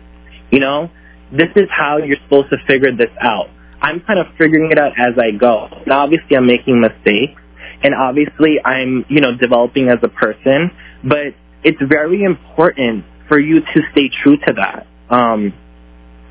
You 0.50 0.60
know, 0.60 0.90
this 1.32 1.50
is 1.56 1.68
how 1.70 1.98
you're 1.98 2.18
supposed 2.24 2.50
to 2.50 2.58
figure 2.66 2.94
this 2.94 3.10
out. 3.20 3.50
I'm 3.82 4.00
kind 4.00 4.18
of 4.18 4.26
figuring 4.38 4.70
it 4.70 4.78
out 4.78 4.92
as 4.96 5.18
I 5.18 5.36
go. 5.36 5.68
Now, 5.86 6.00
obviously, 6.00 6.36
I'm 6.36 6.46
making 6.46 6.80
mistakes 6.80 7.40
and 7.84 7.94
obviously 7.94 8.56
I'm, 8.64 9.04
you 9.08 9.20
know, 9.20 9.36
developing 9.36 9.88
as 9.88 9.98
a 10.02 10.08
person, 10.08 10.70
but 11.04 11.34
it's 11.62 11.80
very 11.80 12.24
important 12.24 13.04
for 13.28 13.38
you 13.38 13.60
to 13.60 13.80
stay 13.92 14.10
true 14.22 14.36
to 14.38 14.52
that. 14.54 14.86
Um, 15.14 15.52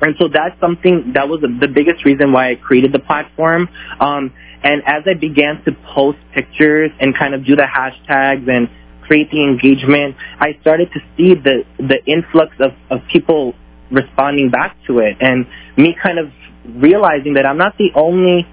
and 0.02 0.16
so 0.18 0.28
that's 0.28 0.58
something 0.60 1.12
that 1.14 1.28
was 1.28 1.40
the 1.40 1.68
biggest 1.68 2.04
reason 2.04 2.32
why 2.32 2.50
I 2.50 2.54
created 2.56 2.92
the 2.92 2.98
platform. 2.98 3.68
Um, 4.00 4.34
and 4.62 4.82
as 4.86 5.04
I 5.06 5.14
began 5.14 5.62
to 5.64 5.72
post 5.94 6.18
pictures 6.34 6.90
and 7.00 7.16
kind 7.16 7.34
of 7.34 7.46
do 7.46 7.56
the 7.56 7.62
hashtags 7.62 8.48
and 8.48 8.68
create 9.06 9.30
the 9.30 9.42
engagement, 9.42 10.16
I 10.40 10.58
started 10.60 10.90
to 10.92 11.00
see 11.16 11.34
the 11.34 11.64
the 11.78 12.04
influx 12.06 12.56
of, 12.60 12.72
of 12.90 13.06
people 13.12 13.54
responding 13.90 14.50
back 14.50 14.76
to 14.88 14.98
it, 14.98 15.18
and 15.20 15.46
me 15.76 15.94
kind 16.02 16.18
of 16.18 16.32
realizing 16.76 17.34
that 17.34 17.46
I'm 17.46 17.58
not 17.58 17.76
the 17.78 17.90
only 17.94 18.46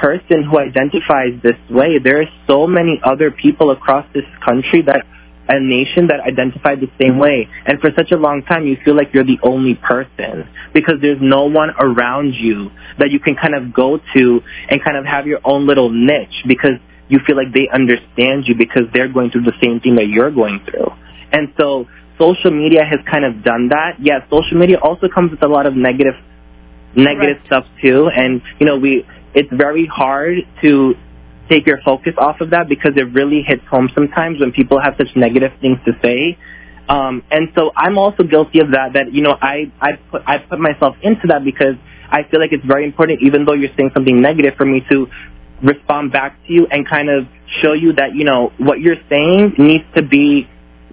person 0.00 0.44
who 0.44 0.58
identifies 0.58 1.40
this 1.42 1.56
way. 1.70 1.98
There 1.98 2.20
are 2.20 2.30
so 2.46 2.66
many 2.66 3.00
other 3.02 3.30
people 3.30 3.70
across 3.70 4.06
this 4.12 4.24
country 4.44 4.82
that 4.82 5.06
a 5.48 5.60
nation 5.60 6.08
that 6.08 6.20
identify 6.20 6.74
the 6.74 6.88
same 6.98 7.18
way. 7.18 7.48
And 7.66 7.80
for 7.80 7.90
such 7.96 8.12
a 8.12 8.16
long 8.16 8.42
time, 8.42 8.66
you 8.66 8.76
feel 8.84 8.96
like 8.96 9.12
you're 9.12 9.24
the 9.24 9.38
only 9.42 9.74
person 9.74 10.48
because 10.72 10.94
there's 11.02 11.20
no 11.20 11.44
one 11.44 11.70
around 11.78 12.34
you 12.34 12.70
that 12.98 13.10
you 13.10 13.20
can 13.20 13.36
kind 13.36 13.54
of 13.54 13.74
go 13.74 13.98
to 14.14 14.40
and 14.70 14.82
kind 14.82 14.96
of 14.96 15.04
have 15.04 15.26
your 15.26 15.40
own 15.44 15.66
little 15.66 15.90
niche 15.90 16.44
because 16.46 16.80
you 17.08 17.20
feel 17.26 17.36
like 17.36 17.52
they 17.52 17.68
understand 17.68 18.44
you 18.46 18.54
because 18.54 18.84
they're 18.92 19.12
going 19.12 19.30
through 19.30 19.42
the 19.42 19.52
same 19.62 19.80
thing 19.80 19.96
that 19.96 20.08
you're 20.08 20.30
going 20.30 20.60
through. 20.64 20.88
And 21.30 21.52
so 21.58 21.86
social 22.18 22.50
media 22.50 22.82
has 22.84 23.00
kind 23.10 23.24
of 23.24 23.44
done 23.44 23.68
that. 23.68 23.96
Yeah, 24.00 24.24
social 24.30 24.56
media 24.56 24.78
also 24.80 25.08
comes 25.08 25.30
with 25.30 25.42
a 25.42 25.48
lot 25.48 25.66
of 25.66 25.76
negative 25.76 26.14
negative 26.96 27.38
right. 27.38 27.46
stuff 27.46 27.66
too. 27.82 28.08
And 28.08 28.40
you 28.58 28.66
know, 28.66 28.78
we 28.78 29.04
it's 29.34 29.52
very 29.52 29.86
hard 29.86 30.38
to 30.62 30.94
take 31.48 31.66
your 31.66 31.78
focus 31.84 32.14
off 32.18 32.40
of 32.40 32.50
that 32.50 32.68
because 32.68 32.92
it 32.96 33.12
really 33.12 33.42
hits 33.46 33.64
home 33.70 33.90
sometimes 33.94 34.40
when 34.40 34.52
people 34.52 34.80
have 34.80 34.94
such 34.96 35.14
negative 35.16 35.52
things 35.60 35.78
to 35.84 35.92
say. 36.02 36.38
Um, 36.88 37.22
and 37.30 37.48
so 37.54 37.72
I'm 37.76 37.98
also 37.98 38.22
guilty 38.22 38.60
of 38.60 38.72
that. 38.72 38.92
That 38.94 39.12
you 39.12 39.22
know, 39.22 39.36
I 39.40 39.72
I 39.80 39.92
put 40.10 40.22
I 40.26 40.38
put 40.38 40.58
myself 40.58 40.96
into 41.02 41.28
that 41.28 41.44
because 41.44 41.76
I 42.10 42.22
feel 42.30 42.40
like 42.40 42.52
it's 42.52 42.64
very 42.64 42.84
important, 42.84 43.20
even 43.22 43.44
though 43.44 43.54
you're 43.54 43.74
saying 43.76 43.90
something 43.94 44.20
negative, 44.20 44.54
for 44.56 44.66
me 44.66 44.82
to 44.90 45.06
respond 45.62 46.12
back 46.12 46.36
to 46.46 46.52
you 46.52 46.66
and 46.70 46.86
kind 46.88 47.08
of 47.08 47.26
show 47.62 47.72
you 47.72 47.94
that 47.94 48.14
you 48.14 48.24
know 48.24 48.52
what 48.58 48.80
you're 48.80 49.00
saying 49.08 49.54
needs 49.58 49.84
to 49.96 50.02
be 50.02 50.48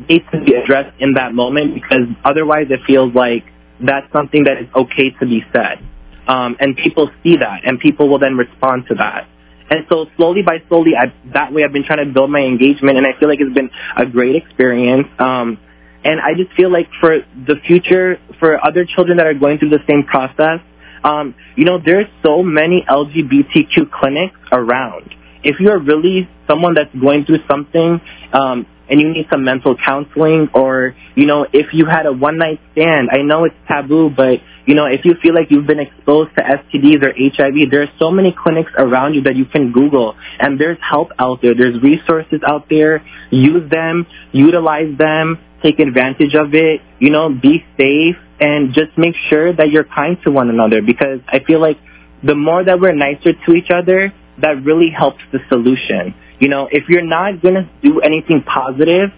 needs 0.09 0.25
to 0.31 0.39
be 0.43 0.53
addressed 0.53 0.95
in 0.99 1.13
that 1.13 1.33
moment 1.33 1.75
because 1.75 2.07
otherwise 2.23 2.67
it 2.69 2.79
feels 2.87 3.13
like 3.13 3.43
that's 3.79 4.11
something 4.13 4.45
that 4.45 4.57
is 4.57 4.67
okay 4.75 5.09
to 5.19 5.25
be 5.25 5.43
said. 5.51 5.79
Um, 6.27 6.55
and 6.59 6.77
people 6.77 7.09
see 7.23 7.37
that, 7.37 7.61
and 7.65 7.79
people 7.79 8.07
will 8.07 8.19
then 8.19 8.37
respond 8.37 8.85
to 8.89 8.95
that. 8.95 9.27
And 9.69 9.85
so 9.89 10.05
slowly 10.17 10.41
by 10.43 10.57
slowly, 10.67 10.91
I, 10.97 11.13
that 11.33 11.53
way 11.53 11.63
I've 11.63 11.71
been 11.71 11.85
trying 11.85 12.05
to 12.05 12.13
build 12.13 12.29
my 12.29 12.41
engagement, 12.41 12.97
and 12.97 13.07
I 13.07 13.17
feel 13.19 13.29
like 13.29 13.39
it's 13.39 13.53
been 13.53 13.71
a 13.97 14.05
great 14.05 14.35
experience. 14.35 15.07
Um, 15.17 15.57
and 16.03 16.19
I 16.19 16.33
just 16.35 16.51
feel 16.55 16.71
like 16.71 16.89
for 16.99 17.19
the 17.47 17.55
future, 17.65 18.17
for 18.39 18.63
other 18.63 18.85
children 18.85 19.17
that 19.17 19.27
are 19.27 19.33
going 19.33 19.59
through 19.59 19.69
the 19.69 19.83
same 19.87 20.03
process, 20.03 20.59
um, 21.03 21.35
you 21.55 21.65
know, 21.65 21.79
there's 21.83 22.07
so 22.23 22.43
many 22.43 22.85
LGBTQ 22.87 23.91
clinics 23.91 24.39
around. 24.51 25.15
If 25.43 25.59
you're 25.59 25.79
really 25.79 26.29
someone 26.47 26.75
that's 26.75 26.93
going 26.93 27.25
through 27.25 27.39
something, 27.47 28.01
um, 28.33 28.67
and 28.91 28.99
you 28.99 29.09
need 29.09 29.25
some 29.31 29.45
mental 29.45 29.75
counseling 29.77 30.49
or, 30.53 30.95
you 31.15 31.25
know, 31.25 31.47
if 31.53 31.67
you 31.73 31.85
had 31.85 32.05
a 32.05 32.11
one 32.11 32.37
night 32.37 32.59
stand, 32.73 33.09
I 33.09 33.21
know 33.21 33.45
it's 33.45 33.55
taboo, 33.65 34.09
but, 34.09 34.41
you 34.71 34.75
know, 34.75 34.85
if 34.85 35.03
you 35.03 35.15
feel 35.21 35.35
like 35.35 35.51
you've 35.51 35.67
been 35.67 35.81
exposed 35.81 36.33
to 36.37 36.41
STDs 36.41 37.03
or 37.03 37.11
HIV, 37.13 37.69
there 37.69 37.81
are 37.81 37.91
so 37.99 38.09
many 38.09 38.31
clinics 38.31 38.71
around 38.77 39.15
you 39.15 39.23
that 39.23 39.35
you 39.35 39.43
can 39.43 39.73
Google 39.73 40.15
and 40.39 40.57
there's 40.57 40.77
help 40.79 41.09
out 41.19 41.41
there. 41.41 41.53
There's 41.53 41.83
resources 41.83 42.39
out 42.47 42.69
there. 42.69 43.03
Use 43.31 43.69
them, 43.69 44.07
utilize 44.31 44.97
them, 44.97 45.39
take 45.61 45.79
advantage 45.81 46.35
of 46.35 46.53
it, 46.53 46.79
you 46.99 47.09
know, 47.09 47.27
be 47.27 47.65
safe 47.77 48.15
and 48.39 48.73
just 48.73 48.97
make 48.97 49.15
sure 49.29 49.51
that 49.51 49.71
you're 49.71 49.83
kind 49.83 50.15
to 50.23 50.31
one 50.31 50.49
another 50.49 50.81
because 50.81 51.19
I 51.27 51.39
feel 51.39 51.59
like 51.59 51.77
the 52.23 52.35
more 52.35 52.63
that 52.63 52.79
we're 52.79 52.95
nicer 52.95 53.33
to 53.33 53.53
each 53.53 53.71
other, 53.71 54.13
that 54.41 54.63
really 54.63 54.89
helps 54.89 55.19
the 55.33 55.39
solution. 55.49 56.15
You 56.39 56.47
know, 56.47 56.69
if 56.71 56.87
you're 56.87 57.03
not 57.03 57.41
going 57.41 57.55
to 57.55 57.69
do 57.83 57.99
anything 57.99 58.41
positive, 58.41 59.09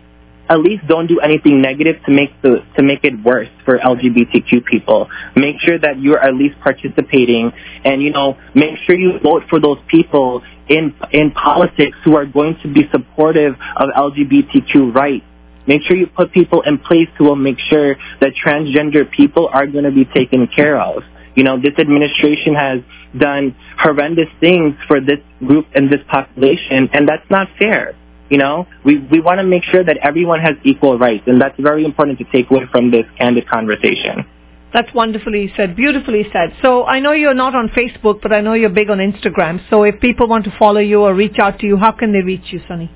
at 0.50 0.60
least 0.60 0.86
don't 0.88 1.08
do 1.08 1.20
anything 1.20 1.62
negative 1.62 1.96
to 2.06 2.12
make 2.12 2.30
the 2.42 2.64
to 2.76 2.84
make 2.84 3.04
it 3.04 3.14
worse 3.24 3.48
for 3.66 3.80
LGBTQ 3.80 4.66
people. 4.66 5.10
Make 5.36 5.60
sure 5.60 5.80
that 5.80 6.00
you're 6.00 6.20
at 6.20 6.36
least 6.36 6.60
participating, 6.60 7.52
and 7.86 8.02
you 8.02 8.12
know, 8.12 8.38
make 8.54 8.78
sure 8.86 8.96
you 8.96 9.20
vote 9.24 9.44
for 9.50 9.60
those 9.60 9.80
people 9.88 10.44
in 10.68 10.94
in 11.12 11.32
politics 11.32 11.98
who 12.04 12.16
are 12.16 12.26
going 12.26 12.58
to 12.62 12.74
be 12.74 12.90
supportive 12.92 13.56
of 13.78 13.90
LGBTQ 13.90 14.94
rights. 14.94 15.26
Make 15.66 15.84
sure 15.84 15.96
you 15.96 16.08
put 16.08 16.34
people 16.34 16.62
in 16.62 16.78
place 16.78 17.08
who 17.18 17.24
will 17.24 17.38
make 17.38 17.58
sure 17.70 17.96
that 18.20 18.34
transgender 18.36 19.10
people 19.10 19.50
are 19.52 19.66
going 19.66 19.86
to 19.86 19.92
be 19.92 20.04
taken 20.04 20.48
care 20.48 20.80
of. 20.80 21.04
You 21.36 21.44
know, 21.44 21.60
this 21.60 21.74
administration 21.80 22.54
has 22.54 22.82
done 23.18 23.56
horrendous 23.78 24.28
things 24.40 24.76
for 24.88 25.00
this 25.00 25.20
group 25.40 25.68
and 25.74 25.92
this 25.92 26.02
population, 26.10 26.90
and 26.94 27.08
that's 27.08 27.28
not 27.30 27.48
fair. 27.58 27.96
You 28.34 28.40
know, 28.40 28.66
we, 28.84 28.98
we 28.98 29.22
want 29.22 29.38
to 29.42 29.44
make 29.44 29.62
sure 29.64 29.84
that 29.84 29.98
everyone 30.02 30.40
has 30.40 30.56
equal 30.64 30.98
rights, 30.98 31.26
and 31.28 31.40
that's 31.40 31.54
very 31.60 31.86
important 31.86 32.18
to 32.18 32.26
take 32.32 32.50
away 32.50 32.64
from 32.72 32.90
this 32.90 33.06
candid 33.16 33.48
conversation. 33.48 34.26
That's 34.74 34.92
wonderfully 34.92 35.54
said, 35.56 35.76
beautifully 35.76 36.24
said. 36.34 36.56
So 36.64 36.84
I 36.84 37.00
know 37.00 37.12
you're 37.12 37.36
not 37.36 37.54
on 37.54 37.70
Facebook, 37.70 38.24
but 38.24 38.34
I 38.34 38.42
know 38.42 38.54
you're 38.54 38.72
big 38.72 38.90
on 38.90 38.98
Instagram. 38.98 39.62
So 39.70 39.84
if 39.84 40.00
people 40.00 40.28
want 40.28 40.46
to 40.46 40.54
follow 40.58 40.80
you 40.80 41.02
or 41.02 41.14
reach 41.14 41.38
out 41.38 41.60
to 41.60 41.68
you, 41.68 41.78
how 41.78 41.92
can 41.92 42.12
they 42.12 42.22
reach 42.22 42.46
you, 42.52 42.60
Sunny? 42.68 42.90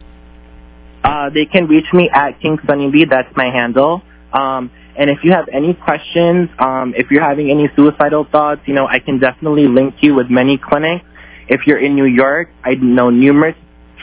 Uh, 1.04 1.30
they 1.30 1.45
can 1.45 1.67
reach 1.67 1.86
me 1.93 2.10
at 2.12 2.41
King 2.41 2.58
Sunny 2.65 2.89
B. 2.89 3.06
That's 3.08 3.30
my 3.36 3.45
handle. 3.45 4.02
Um, 4.34 4.71
and 4.97 5.12
if 5.12 5.19
you 5.23 5.34
have 5.34 5.50
any 5.54 5.76
questions, 5.76 6.50
um, 6.58 6.95
if 6.97 7.12
you're 7.12 7.23
having 7.23 7.52
any 7.52 7.69
suicidal 7.76 8.26
thoughts, 8.32 8.62
you 8.65 8.73
know, 8.73 8.88
I 8.88 8.97
can 8.97 9.19
definitely 9.19 9.67
link 9.67 9.97
you 10.02 10.15
with 10.15 10.32
many 10.32 10.58
clinics. 10.58 11.06
If 11.47 11.67
you're 11.67 11.78
in 11.78 11.93
New 11.93 12.06
York, 12.06 12.50
I 12.63 12.73
know 12.73 13.12
numerous 13.12 13.56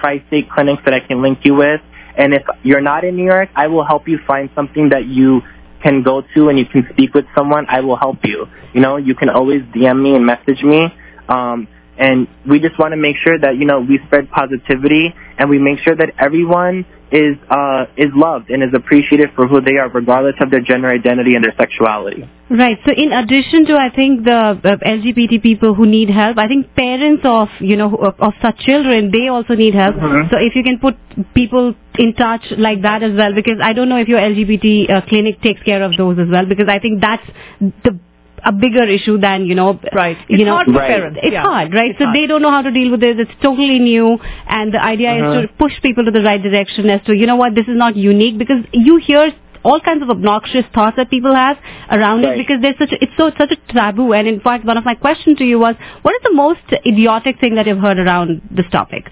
tri-state 0.05 0.51
clinics 0.51 0.83
that 0.85 0.93
I 0.93 1.01
can 1.01 1.23
link 1.23 1.39
you 1.45 1.55
with. 1.55 1.81
And 2.17 2.35
if 2.35 2.43
you're 2.63 2.83
not 2.83 3.05
in 3.05 3.17
New 3.17 3.25
York, 3.25 3.49
I 3.57 3.69
will 3.69 3.85
help 3.85 4.07
you 4.07 4.19
find 4.27 4.51
something 4.55 4.91
that 4.91 5.07
you 5.07 5.41
can 5.83 6.03
go 6.03 6.23
to 6.35 6.49
and 6.51 6.59
you 6.59 6.67
can 6.67 6.87
speak 6.93 7.15
with 7.15 7.25
someone. 7.35 7.65
I 7.71 7.81
will 7.81 7.97
help 7.97 8.19
you. 8.23 8.47
You 8.75 8.81
know, 8.81 8.97
you 8.99 9.15
can 9.15 9.31
always 9.31 9.63
DM 9.75 10.03
me 10.03 10.15
and 10.15 10.25
message 10.27 10.63
me. 10.63 10.89
Um, 11.29 11.69
and 11.99 12.27
we 12.49 12.61
just 12.61 12.79
want 12.79 12.93
to 12.93 12.97
make 12.97 13.17
sure 13.17 13.39
that 13.39 13.57
you 13.57 13.67
know 13.67 13.81
we 13.81 13.99
spread 14.07 14.31
positivity 14.31 15.15
and 15.39 15.51
we 15.51 15.59
make 15.59 15.79
sure 15.81 15.97
that 15.97 16.11
everyone 16.19 16.85
is 17.15 17.37
uh, 17.49 17.85
is 17.97 18.11
loved 18.15 18.51
and 18.51 18.63
is 18.63 18.75
appreciated 18.75 19.31
for 19.37 19.47
who 19.47 19.61
they 19.61 19.77
are, 19.77 19.89
regardless 19.89 20.35
of 20.41 20.51
their 20.51 20.61
gender 20.61 20.89
identity 20.89 21.35
and 21.35 21.45
their 21.45 21.55
sexuality. 21.57 22.29
Right. 22.51 22.79
So, 22.85 22.93
in 22.93 23.13
addition 23.13 23.67
to, 23.67 23.77
I 23.77 23.91
think 23.95 24.25
the 24.25 24.59
uh, 24.63 24.77
LGBT 24.85 25.43
people 25.43 25.75
who 25.75 25.87
need 25.87 26.11
help, 26.11 26.39
I 26.39 26.49
think 26.49 26.75
parents 26.75 27.23
of 27.25 27.49
you 27.61 27.77
know 27.77 27.95
of, 27.95 28.15
of 28.21 28.33
such 28.43 28.59
children 28.59 29.11
they 29.13 29.29
also 29.29 29.55
need 29.55 29.75
help. 29.75 29.95
Mhm. 29.95 30.31
So, 30.31 30.39
if 30.39 30.57
you 30.57 30.65
can 30.65 30.79
put 30.79 30.97
people 31.35 31.75
in 31.99 32.15
touch 32.15 32.43
like 32.59 32.83
that 32.83 33.03
as 33.03 33.17
well, 33.17 33.33
because 33.35 33.61
I 33.63 33.73
don't 33.73 33.89
know 33.89 33.99
if 33.99 34.09
your 34.09 34.19
LGBT 34.19 34.91
uh, 34.91 35.01
clinic 35.09 35.41
takes 35.41 35.63
care 35.63 35.83
of 35.83 35.97
those 35.97 36.19
as 36.19 36.29
well, 36.29 36.47
because 36.47 36.69
I 36.69 36.81
think 36.81 37.01
that's 37.01 37.27
the 37.61 37.99
a 38.45 38.53
bigger 38.53 38.85
issue 38.85 39.17
than 39.19 39.47
you 39.47 39.55
know 39.55 39.69
Right. 39.93 40.17
you 40.29 40.37
It's 40.37 40.45
know 40.45 40.55
hard 40.57 40.69
Right. 40.69 40.89
parents. 40.95 41.19
it's 41.23 41.33
yeah. 41.33 41.43
hard, 41.43 41.75
right? 41.75 41.91
It's 41.91 41.99
so 41.99 42.05
hard. 42.07 42.17
they 42.17 42.27
don't 42.27 42.43
know 42.43 42.51
how 42.51 42.63
to 42.63 42.71
deal 42.71 42.91
with 42.91 43.01
this 43.01 43.17
It's 43.19 43.37
totally 43.43 43.79
new, 43.79 44.19
and 44.59 44.73
the 44.73 44.83
idea 44.83 45.13
Uh-huh. 45.15 45.33
is 45.41 45.49
to 45.49 45.55
push 45.65 45.81
people 45.87 46.05
to 46.05 46.11
the 46.11 46.23
right 46.23 46.43
direction 46.43 46.91
as 46.91 47.03
to 47.07 47.15
you 47.23 47.27
know 47.27 47.37
what 47.37 47.55
this 47.55 47.67
is 47.69 47.77
not 47.85 47.97
unique 47.97 48.37
because 48.39 48.63
you 48.73 48.97
hear 49.09 49.33
all 49.65 49.81
kinds 49.81 50.03
of 50.03 50.11
obnoxious 50.11 50.67
thoughts 50.75 50.97
that 50.99 51.09
people 51.11 51.35
have 51.35 51.57
around 51.91 52.23
it 52.31 52.37
because 52.37 52.61
there's 52.61 52.77
such 52.79 52.93
a, 52.93 53.03
it's 53.03 53.17
so 53.17 53.31
such 53.39 53.51
a 53.53 53.57
taboo. 53.73 54.13
And 54.13 54.29
in 54.29 54.41
fact, 54.41 54.67
one 54.67 54.77
of 54.77 54.85
my 54.85 54.95
questions 54.95 55.39
to 55.39 55.45
you 55.45 55.59
was, 55.59 55.75
what 56.03 56.15
is 56.15 56.21
the 56.23 56.35
most 56.35 56.61
idiotic 56.87 57.41
thing 57.41 57.55
that 57.55 57.67
you've 57.67 57.79
heard 57.79 57.99
around 57.99 58.43
this 58.51 58.67
topic? 58.71 59.11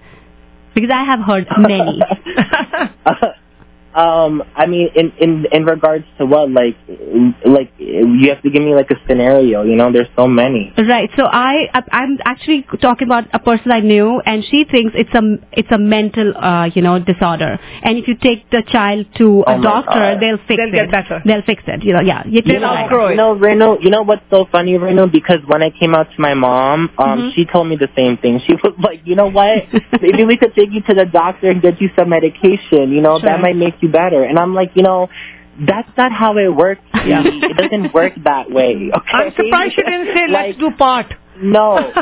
Because 0.75 0.91
I 0.91 1.05
have 1.05 1.21
heard 1.21 1.47
many. 1.57 2.03
um, 3.95 4.43
I 4.57 4.67
mean, 4.67 4.89
in 4.95 5.13
in 5.21 5.47
in 5.53 5.65
regards 5.65 6.05
to 6.19 6.27
what, 6.27 6.51
like, 6.51 6.77
like 7.45 7.73
you 7.79 8.29
have 8.31 8.43
to 8.43 8.51
give 8.51 8.63
me 8.63 8.75
like 8.75 8.91
a 8.91 8.97
scenario. 9.07 9.63
You 9.63 9.77
know, 9.77 9.93
there's 9.93 10.09
so 10.17 10.27
many. 10.27 10.73
Right. 10.79 11.11
So 11.17 11.25
I, 11.25 11.69
I- 11.75 11.83
I'm 11.93 12.19
actually 12.25 12.65
talking 12.81 13.07
about 13.09 13.25
a 13.33 13.39
person 13.39 13.71
I 13.71 13.81
knew, 13.81 14.21
and 14.25 14.45
she 14.45 14.65
thinks 14.65 14.93
it's 14.97 15.13
a 15.15 15.23
it's 15.53 15.71
a 15.71 15.79
mental, 15.79 16.33
uh, 16.37 16.67
you 16.75 16.83
know, 16.83 16.99
disorder. 16.99 17.59
And 17.83 17.99
if 17.99 18.09
you 18.09 18.15
take 18.17 18.49
the 18.51 18.63
child 18.67 19.07
to 19.19 19.43
a 19.47 19.53
Oh 19.53 19.59
my 19.59 19.63
doctor, 19.63 19.91
God. 20.15 20.21
they'll 20.21 20.39
fix 20.49 20.57
They'll 20.57 20.69
it. 20.69 20.73
get 20.73 20.91
better. 20.91 21.23
They'll 21.25 21.43
fix 21.43 21.63
it. 21.67 21.85
You 21.85 21.95
know, 21.95 22.01
yeah. 22.01 22.23
You 22.27 22.43
They'll 22.43 22.55
take 22.55 22.57
it 22.57 22.61
like- 22.63 22.85
outgrow 22.85 23.07
it. 23.09 23.11
You 23.13 23.17
know, 23.17 23.37
Renu. 23.37 23.83
You 23.83 23.91
know 23.91 24.03
what's 24.03 24.23
so 24.31 24.47
funny, 24.51 24.73
Renu? 24.79 25.11
Because 25.11 25.41
when 25.47 25.63
I 25.63 25.71
came 25.71 25.95
out 25.95 26.07
to 26.15 26.21
my 26.21 26.35
mom, 26.35 26.91
um, 26.99 27.19
Mhm. 27.19 27.35
she 27.35 27.45
told 27.45 27.69
me 27.69 27.77
the 27.77 27.89
same 27.97 28.17
thing. 28.17 28.41
She 28.47 28.55
was 28.55 28.75
like, 28.83 29.01
you 29.05 29.17
know 29.17 29.29
what? 29.31 29.65
Maybe 30.01 30.25
we 30.25 30.37
could 30.37 30.55
take 30.55 30.73
you 30.73 30.81
to 30.83 30.95
the 30.95 31.05
doctor 31.05 31.51
and 31.51 31.61
get 31.61 31.81
you 31.81 31.91
some 31.97 32.09
medication. 32.09 32.93
You 32.93 33.01
know, 33.03 33.19
Sure. 33.19 33.29
that 33.29 33.41
might 33.41 33.57
make 33.57 33.75
you 33.83 33.89
better. 33.89 34.25
And 34.25 34.39
I'm 34.39 34.55
like, 34.55 34.73
you 34.75 34.83
know, 34.83 35.09
that's 35.59 35.89
not 35.97 36.13
how 36.13 36.37
it 36.39 36.55
works. 36.55 36.83
Yeah. 37.03 37.25
it 37.25 37.57
doesn't 37.57 37.93
work 37.93 38.13
that 38.23 38.49
way. 38.49 38.93
Okay? 38.95 39.11
I'm 39.13 39.35
surprised 39.35 39.75
you 39.77 39.83
didn't 39.83 40.15
say 40.15 40.29
let's 40.31 40.57
do 40.57 40.71
part. 40.71 41.13
No, 41.43 41.91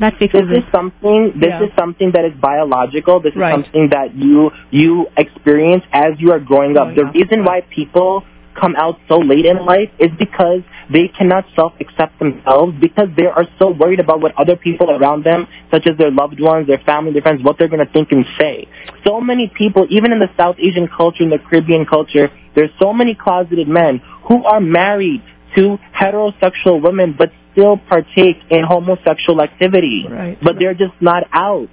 that 0.00 0.12
this 0.20 0.30
is 0.34 0.64
something. 0.70 1.32
This 1.40 1.48
yeah. 1.48 1.64
is 1.64 1.70
something 1.74 2.12
that 2.12 2.26
is 2.26 2.32
biological. 2.38 3.20
This 3.20 3.32
is 3.32 3.40
something 3.40 3.88
that 3.90 4.14
you 4.14 4.50
you 4.70 5.06
experience 5.16 5.84
as 5.90 6.12
you 6.18 6.32
are 6.32 6.40
growing 6.40 6.76
up. 6.76 6.88
Oh, 6.88 6.94
the 6.94 7.04
reason 7.14 7.46
why 7.46 7.62
people 7.62 8.24
come 8.58 8.74
out 8.76 8.98
so 9.08 9.18
late 9.18 9.46
in 9.46 9.64
life 9.64 9.90
is 9.98 10.10
because 10.18 10.60
they 10.92 11.08
cannot 11.08 11.44
self-accept 11.56 12.18
themselves 12.18 12.74
because 12.80 13.08
they 13.16 13.26
are 13.26 13.44
so 13.58 13.70
worried 13.70 14.00
about 14.00 14.20
what 14.20 14.32
other 14.38 14.56
people 14.56 14.90
around 14.90 15.24
them, 15.24 15.46
such 15.70 15.86
as 15.86 15.96
their 15.98 16.10
loved 16.10 16.40
ones, 16.40 16.66
their 16.66 16.82
family, 16.84 17.12
their 17.12 17.22
friends, 17.22 17.42
what 17.42 17.58
they're 17.58 17.68
going 17.68 17.84
to 17.84 17.92
think 17.92 18.12
and 18.12 18.24
say. 18.38 18.68
So 19.04 19.20
many 19.20 19.50
people, 19.56 19.86
even 19.90 20.12
in 20.12 20.18
the 20.18 20.30
South 20.36 20.56
Asian 20.58 20.88
culture, 20.88 21.22
in 21.22 21.30
the 21.30 21.38
Caribbean 21.38 21.86
culture, 21.86 22.30
there's 22.54 22.70
so 22.78 22.92
many 22.92 23.14
closeted 23.14 23.68
men 23.68 24.00
who 24.28 24.44
are 24.44 24.60
married 24.60 25.22
to 25.56 25.78
heterosexual 25.94 26.82
women 26.82 27.14
but 27.16 27.30
still 27.52 27.76
partake 27.76 28.36
in 28.50 28.64
homosexual 28.64 29.40
activity. 29.40 30.06
Right. 30.08 30.38
But 30.42 30.56
they're 30.58 30.74
just 30.74 30.94
not 31.00 31.24
out. 31.32 31.68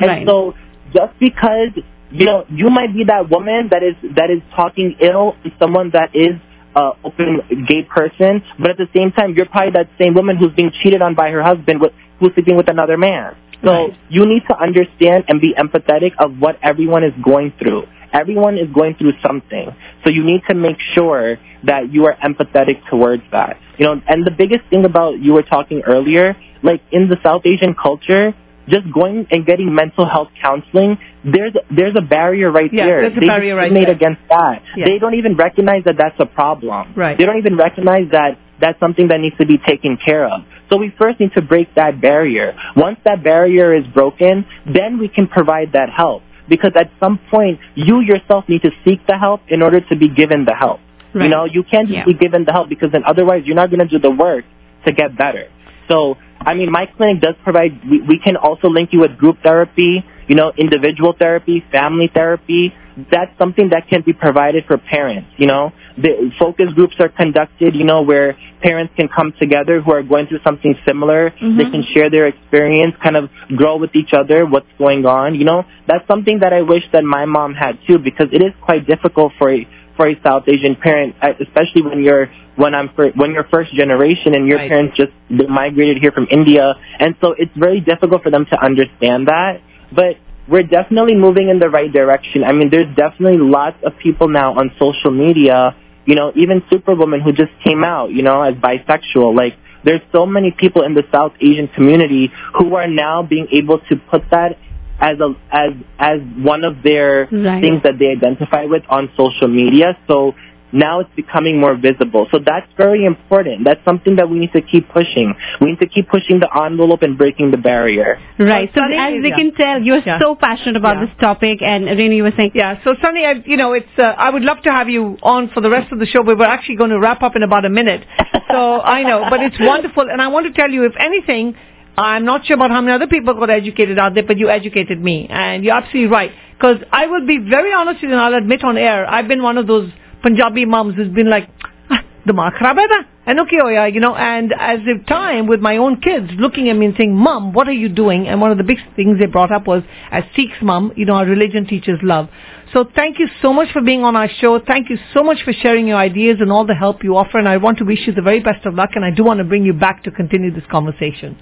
And 0.00 0.08
Right. 0.08 0.26
so 0.26 0.54
just 0.92 1.18
because 1.18 1.70
you 2.10 2.24
know 2.24 2.44
you 2.50 2.70
might 2.70 2.94
be 2.94 3.04
that 3.04 3.30
woman 3.30 3.68
that 3.70 3.82
is 3.82 3.94
that 4.16 4.30
is 4.30 4.42
talking 4.54 4.96
ill 5.00 5.34
to 5.44 5.50
someone 5.58 5.90
that 5.92 6.14
is 6.14 6.34
uh, 6.74 6.92
open 7.04 7.40
gay 7.66 7.82
person, 7.82 8.42
but 8.58 8.70
at 8.70 8.76
the 8.76 8.88
same 8.94 9.10
time 9.12 9.34
you're 9.34 9.46
probably 9.46 9.72
that 9.72 9.88
same 9.98 10.14
woman 10.14 10.36
who's 10.36 10.52
being 10.54 10.70
cheated 10.82 11.02
on 11.02 11.14
by 11.14 11.30
her 11.30 11.42
husband 11.42 11.80
with 11.80 11.92
who's 12.20 12.32
sleeping 12.34 12.56
with 12.56 12.68
another 12.68 12.96
man. 12.96 13.36
So 13.64 13.70
Right. 13.72 13.96
you 14.08 14.24
need 14.26 14.42
to 14.48 14.56
understand 14.56 15.24
and 15.28 15.40
be 15.40 15.54
empathetic 15.54 16.12
of 16.18 16.38
what 16.38 16.58
everyone 16.62 17.02
is 17.02 17.12
going 17.22 17.52
through. 17.58 17.84
Everyone 18.12 18.56
is 18.56 18.68
going 18.72 18.94
through 18.94 19.14
something. 19.20 19.74
So 20.04 20.10
you 20.10 20.24
need 20.24 20.42
to 20.48 20.54
make 20.54 20.78
sure 20.94 21.38
that 21.64 21.92
you 21.92 22.06
are 22.06 22.16
empathetic 22.24 22.86
towards 22.88 23.22
that. 23.32 23.58
You 23.78 23.86
know, 23.86 24.00
and 24.08 24.24
the 24.24 24.30
biggest 24.30 24.64
thing 24.70 24.84
about 24.84 25.18
you 25.18 25.32
were 25.32 25.42
talking 25.42 25.82
earlier, 25.86 26.36
like 26.62 26.80
in 26.90 27.08
the 27.08 27.16
South 27.22 27.42
Asian 27.44 27.74
culture, 27.74 28.34
just 28.68 28.92
going 28.92 29.26
and 29.30 29.44
getting 29.46 29.74
mental 29.74 30.06
health 30.08 30.28
counseling, 30.40 30.98
there's 31.24 31.54
there's 31.74 31.96
a 31.96 32.00
barrier 32.02 32.50
right 32.50 32.70
Yeah, 32.72 32.86
there. 32.86 33.00
there's 33.02 33.16
a 33.16 33.20
they 33.20 33.26
barrier 33.26 33.56
right 33.56 33.72
there. 33.72 33.90
against 33.90 34.20
that. 34.28 34.62
Yeah. 34.76 34.84
They 34.86 34.98
don't 34.98 35.14
even 35.14 35.36
recognize 35.36 35.84
that 35.84 35.96
that's 35.98 36.18
a 36.18 36.26
problem. 36.26 36.94
Right. 36.96 37.16
They 37.18 37.24
don't 37.24 37.38
even 37.38 37.56
recognize 37.56 38.10
that 38.12 38.38
that's 38.60 38.78
something 38.80 39.08
that 39.08 39.20
needs 39.20 39.36
to 39.38 39.46
be 39.46 39.58
taken 39.58 39.96
care 39.96 40.26
of. 40.28 40.42
So 40.68 40.76
we 40.76 40.92
first 40.98 41.20
need 41.20 41.32
to 41.34 41.42
break 41.42 41.74
that 41.76 42.00
barrier. 42.00 42.54
Once 42.76 42.98
that 43.04 43.22
barrier 43.22 43.74
is 43.74 43.86
broken, 43.86 44.44
then 44.66 44.98
we 44.98 45.08
can 45.08 45.28
provide 45.28 45.72
that 45.72 45.88
help. 45.90 46.22
Because 46.48 46.72
at 46.76 46.90
some 46.98 47.20
point, 47.30 47.60
you 47.74 48.00
yourself 48.00 48.48
need 48.48 48.62
to 48.62 48.70
seek 48.84 49.06
the 49.06 49.16
help 49.18 49.42
in 49.48 49.62
order 49.62 49.80
to 49.80 49.96
be 49.96 50.08
given 50.08 50.44
the 50.44 50.54
help. 50.54 50.80
Right. 51.14 51.24
You 51.24 51.28
know, 51.30 51.44
you 51.44 51.62
can't 51.62 51.88
just 51.88 51.98
Yeah. 51.98 52.04
be 52.04 52.14
given 52.14 52.44
the 52.44 52.52
help 52.52 52.68
because 52.68 52.90
then 52.90 53.04
otherwise 53.04 53.42
you're 53.46 53.56
not 53.56 53.70
going 53.70 53.80
to 53.80 53.86
do 53.86 53.98
the 53.98 54.10
work 54.10 54.44
to 54.86 54.92
get 54.92 55.16
better. 55.16 55.46
So, 55.88 56.16
I 56.40 56.54
mean, 56.54 56.70
my 56.70 56.86
clinic 56.86 57.20
does 57.20 57.34
provide, 57.42 57.80
we, 57.88 58.00
we 58.02 58.18
can 58.18 58.36
also 58.36 58.68
link 58.68 58.92
you 58.92 59.00
with 59.00 59.16
group 59.18 59.38
therapy, 59.42 60.04
you 60.28 60.34
know, 60.34 60.52
individual 60.56 61.14
therapy, 61.18 61.64
family 61.72 62.10
therapy. 62.12 62.72
That's 63.10 63.30
something 63.38 63.70
that 63.70 63.88
can 63.88 64.02
be 64.02 64.12
provided 64.12 64.64
for 64.66 64.76
parents, 64.78 65.28
you 65.36 65.46
know. 65.46 65.72
The 65.96 66.32
focus 66.38 66.72
groups 66.74 66.94
are 67.00 67.08
conducted, 67.08 67.74
you 67.74 67.84
know, 67.84 68.02
where 68.02 68.36
parents 68.60 68.92
can 68.96 69.08
come 69.08 69.32
together 69.38 69.80
who 69.80 69.92
are 69.92 70.02
going 70.02 70.26
through 70.26 70.40
something 70.44 70.76
similar. 70.86 71.30
They 71.30 71.64
Mhm. 71.64 71.70
can 71.70 71.82
share 71.94 72.10
their 72.10 72.26
experience, 72.26 72.94
kind 73.02 73.16
of 73.16 73.30
grow 73.54 73.76
with 73.76 73.94
each 73.94 74.12
other, 74.12 74.46
what's 74.46 74.70
going 74.78 75.06
on, 75.06 75.34
you 75.34 75.44
know. 75.44 75.64
That's 75.86 76.06
something 76.06 76.40
that 76.40 76.52
I 76.52 76.62
wish 76.62 76.84
that 76.92 77.04
my 77.04 77.24
mom 77.24 77.54
had 77.54 77.78
too 77.86 77.98
because 77.98 78.28
it 78.32 78.42
is 78.42 78.52
quite 78.60 78.86
difficult 78.86 79.32
for 79.38 79.50
a, 79.50 79.66
for 79.98 80.06
a 80.08 80.16
South 80.24 80.44
Asian 80.46 80.76
parent, 80.76 81.16
uh, 81.20 81.32
especially 81.40 81.82
when 81.82 82.02
you're 82.02 82.30
when 82.56 82.74
I'm 82.74 82.88
fir- 82.96 83.12
when 83.14 83.32
you're 83.32 83.48
first 83.50 83.74
generation 83.74 84.34
and 84.34 84.48
your 84.48 84.58
Right. 84.58 84.70
parents 84.70 84.96
just 84.96 85.12
migrated 85.28 85.98
here 85.98 86.12
from 86.12 86.26
India, 86.30 86.76
and 86.98 87.14
so 87.20 87.34
it's 87.36 87.54
very 87.54 87.80
difficult 87.80 88.22
for 88.22 88.30
them 88.30 88.46
to 88.46 88.56
understand 88.64 89.26
that. 89.28 89.60
But 89.92 90.16
we're 90.48 90.62
definitely 90.62 91.14
moving 91.14 91.48
in 91.50 91.58
the 91.58 91.68
right 91.68 91.92
direction. 91.92 92.44
I 92.44 92.52
mean, 92.52 92.70
there's 92.70 92.92
definitely 92.96 93.38
lots 93.38 93.76
of 93.82 93.92
people 93.98 94.28
now 94.28 94.54
on 94.58 94.70
social 94.78 95.10
media, 95.10 95.76
you 96.06 96.14
know, 96.14 96.32
even 96.34 96.62
Superwoman 96.70 97.20
who 97.20 97.32
just 97.32 97.52
came 97.62 97.84
out, 97.84 98.10
you 98.10 98.22
know, 98.22 98.40
as 98.42 98.54
bisexual. 98.54 99.36
Like, 99.36 99.54
there's 99.84 100.00
so 100.10 100.24
many 100.26 100.50
people 100.50 100.82
in 100.82 100.94
the 100.94 101.04
South 101.12 101.32
Asian 101.40 101.68
community 101.68 102.32
who 102.56 102.74
are 102.76 102.88
now 102.88 103.22
being 103.22 103.48
able 103.52 103.78
to 103.90 103.96
put 103.96 104.22
that 104.30 104.56
as 105.00 105.18
a 105.20 105.34
as 105.50 105.72
as 105.98 106.20
one 106.38 106.64
of 106.64 106.82
their 106.82 107.28
Right. 107.30 107.60
things 107.62 107.82
that 107.84 107.98
they 107.98 108.08
identify 108.08 108.64
with 108.64 108.82
on 108.88 109.10
social 109.16 109.48
media. 109.48 109.96
So 110.08 110.34
now 110.70 111.00
it's 111.00 111.10
becoming 111.16 111.58
more 111.58 111.74
visible. 111.74 112.26
So 112.30 112.38
that's 112.38 112.66
very 112.76 113.06
important. 113.06 113.64
That's 113.64 113.82
something 113.86 114.16
that 114.16 114.28
we 114.28 114.38
need 114.38 114.52
to 114.52 114.60
keep 114.60 114.88
pushing. 114.90 115.34
We 115.62 115.68
need 115.68 115.80
to 115.80 115.86
keep 115.86 116.08
pushing 116.10 116.40
the 116.40 116.48
envelope 116.54 117.00
and 117.02 117.16
breaking 117.16 117.52
the 117.52 117.56
barrier. 117.56 118.18
Right. 118.38 118.68
So 118.74 118.80
Sunny 118.82 118.96
as 118.96 119.12
we 119.22 119.30
yeah. 119.30 119.36
can 119.36 119.54
tell, 119.54 119.82
you're 119.82 120.02
Yeah. 120.04 120.18
so 120.18 120.34
passionate 120.34 120.76
about 120.76 120.96
Yeah. 120.96 121.06
this 121.06 121.14
topic, 121.20 121.62
and 121.62 121.86
Renu, 121.86 122.16
you 122.16 122.22
were 122.22 122.32
saying, 122.36 122.52
Yeah, 122.54 122.78
so 122.84 122.94
Sunny, 123.00 123.24
I, 123.24 123.42
you 123.46 123.56
know, 123.56 123.72
it's 123.72 123.96
uh, 123.98 124.02
I 124.02 124.28
would 124.28 124.42
love 124.42 124.60
to 124.62 124.72
have 124.72 124.90
you 124.90 125.16
on 125.22 125.48
for 125.48 125.62
the 125.62 125.70
rest 125.70 125.90
of 125.92 126.00
the 126.00 126.06
show, 126.06 126.22
but 126.22 126.36
we're 126.38 126.44
actually 126.44 126.76
going 126.76 126.90
to 126.90 126.98
wrap 126.98 127.22
up 127.22 127.34
in 127.34 127.42
about 127.42 127.64
a 127.64 127.70
minute. 127.70 128.04
So 128.50 128.80
I 128.80 129.02
know, 129.04 129.26
but 129.30 129.40
it's 129.42 129.56
wonderful, 129.60 130.08
and 130.10 130.20
I 130.20 130.28
want 130.28 130.46
to 130.46 130.52
tell 130.52 130.70
you, 130.70 130.84
if 130.84 130.94
anything, 130.98 131.54
I'm 131.98 132.24
not 132.24 132.46
sure 132.46 132.54
about 132.54 132.70
how 132.70 132.80
many 132.80 132.94
other 132.94 133.08
people 133.08 133.34
got 133.34 133.50
educated 133.50 133.98
out 133.98 134.14
there, 134.14 134.22
but 134.22 134.38
you 134.38 134.48
educated 134.48 135.02
me. 135.02 135.26
And 135.28 135.64
you're 135.64 135.74
absolutely 135.74 136.06
right. 136.06 136.30
Because 136.56 136.76
I 136.92 137.06
will 137.06 137.26
be 137.26 137.38
very 137.38 137.72
honest 137.72 138.00
with 138.00 138.10
you, 138.10 138.16
and 138.16 138.20
I'll 138.20 138.34
admit 138.34 138.62
on 138.62 138.78
air, 138.78 139.04
I've 139.04 139.26
been 139.26 139.42
one 139.42 139.58
of 139.58 139.66
those 139.66 139.90
Punjabi 140.22 140.64
moms 140.64 140.94
who's 140.94 141.12
been 141.12 141.28
like, 141.28 141.48
ah, 141.90 142.04
the 142.24 142.32
kharab 142.32 142.78
and 143.26 143.40
okay 143.40 143.58
oh 143.62 143.68
yeah 143.68 143.86
you 143.86 144.00
know 144.00 144.14
and 144.14 144.54
as 144.58 144.78
if 144.86 145.06
time 145.06 145.46
with 145.46 145.60
my 145.60 145.76
own 145.76 146.00
kids 146.00 146.28
looking 146.38 146.70
at 146.70 146.76
me 146.76 146.86
and 146.86 146.94
saying 146.96 147.14
mom 147.14 147.52
what 147.52 147.68
are 147.68 147.72
you 147.72 147.88
doing? 147.88 148.26
And 148.26 148.40
one 148.40 148.50
of 148.50 148.58
the 148.58 148.64
big 148.64 148.78
things 148.96 149.18
they 149.18 149.26
brought 149.26 149.52
up 149.52 149.66
was 149.66 149.82
as 150.10 150.24
Sikhs 150.34 150.62
mom 150.62 150.92
you 150.96 151.04
know 151.04 151.14
our 151.14 151.26
religion 151.26 151.66
teaches 151.66 151.98
love. 152.02 152.28
So 152.72 152.84
thank 152.94 153.18
you 153.18 153.28
so 153.42 153.52
much 153.52 153.72
for 153.72 153.82
being 153.82 154.02
on 154.02 154.14
our 154.16 154.28
show. 154.40 154.60
Thank 154.64 154.88
you 154.88 154.98
so 155.14 155.22
much 155.22 155.38
for 155.44 155.52
sharing 155.52 155.86
your 155.86 155.98
ideas 155.98 156.38
and 156.40 156.50
all 156.52 156.66
the 156.66 156.74
help 156.74 157.04
you 157.04 157.16
offer 157.16 157.38
and 157.38 157.48
I 157.48 157.56
want 157.56 157.78
to 157.78 157.84
wish 157.84 158.06
you 158.06 158.12
the 158.12 158.22
very 158.22 158.40
best 158.40 158.66
of 158.66 158.74
luck 158.74 158.90
and 158.94 159.04
I 159.04 159.10
do 159.10 159.24
want 159.24 159.38
to 159.38 159.44
bring 159.44 159.64
you 159.64 159.72
back 159.72 160.04
to 160.04 160.10
continue 160.10 160.52
this 160.52 160.66
conversation. 160.70 161.38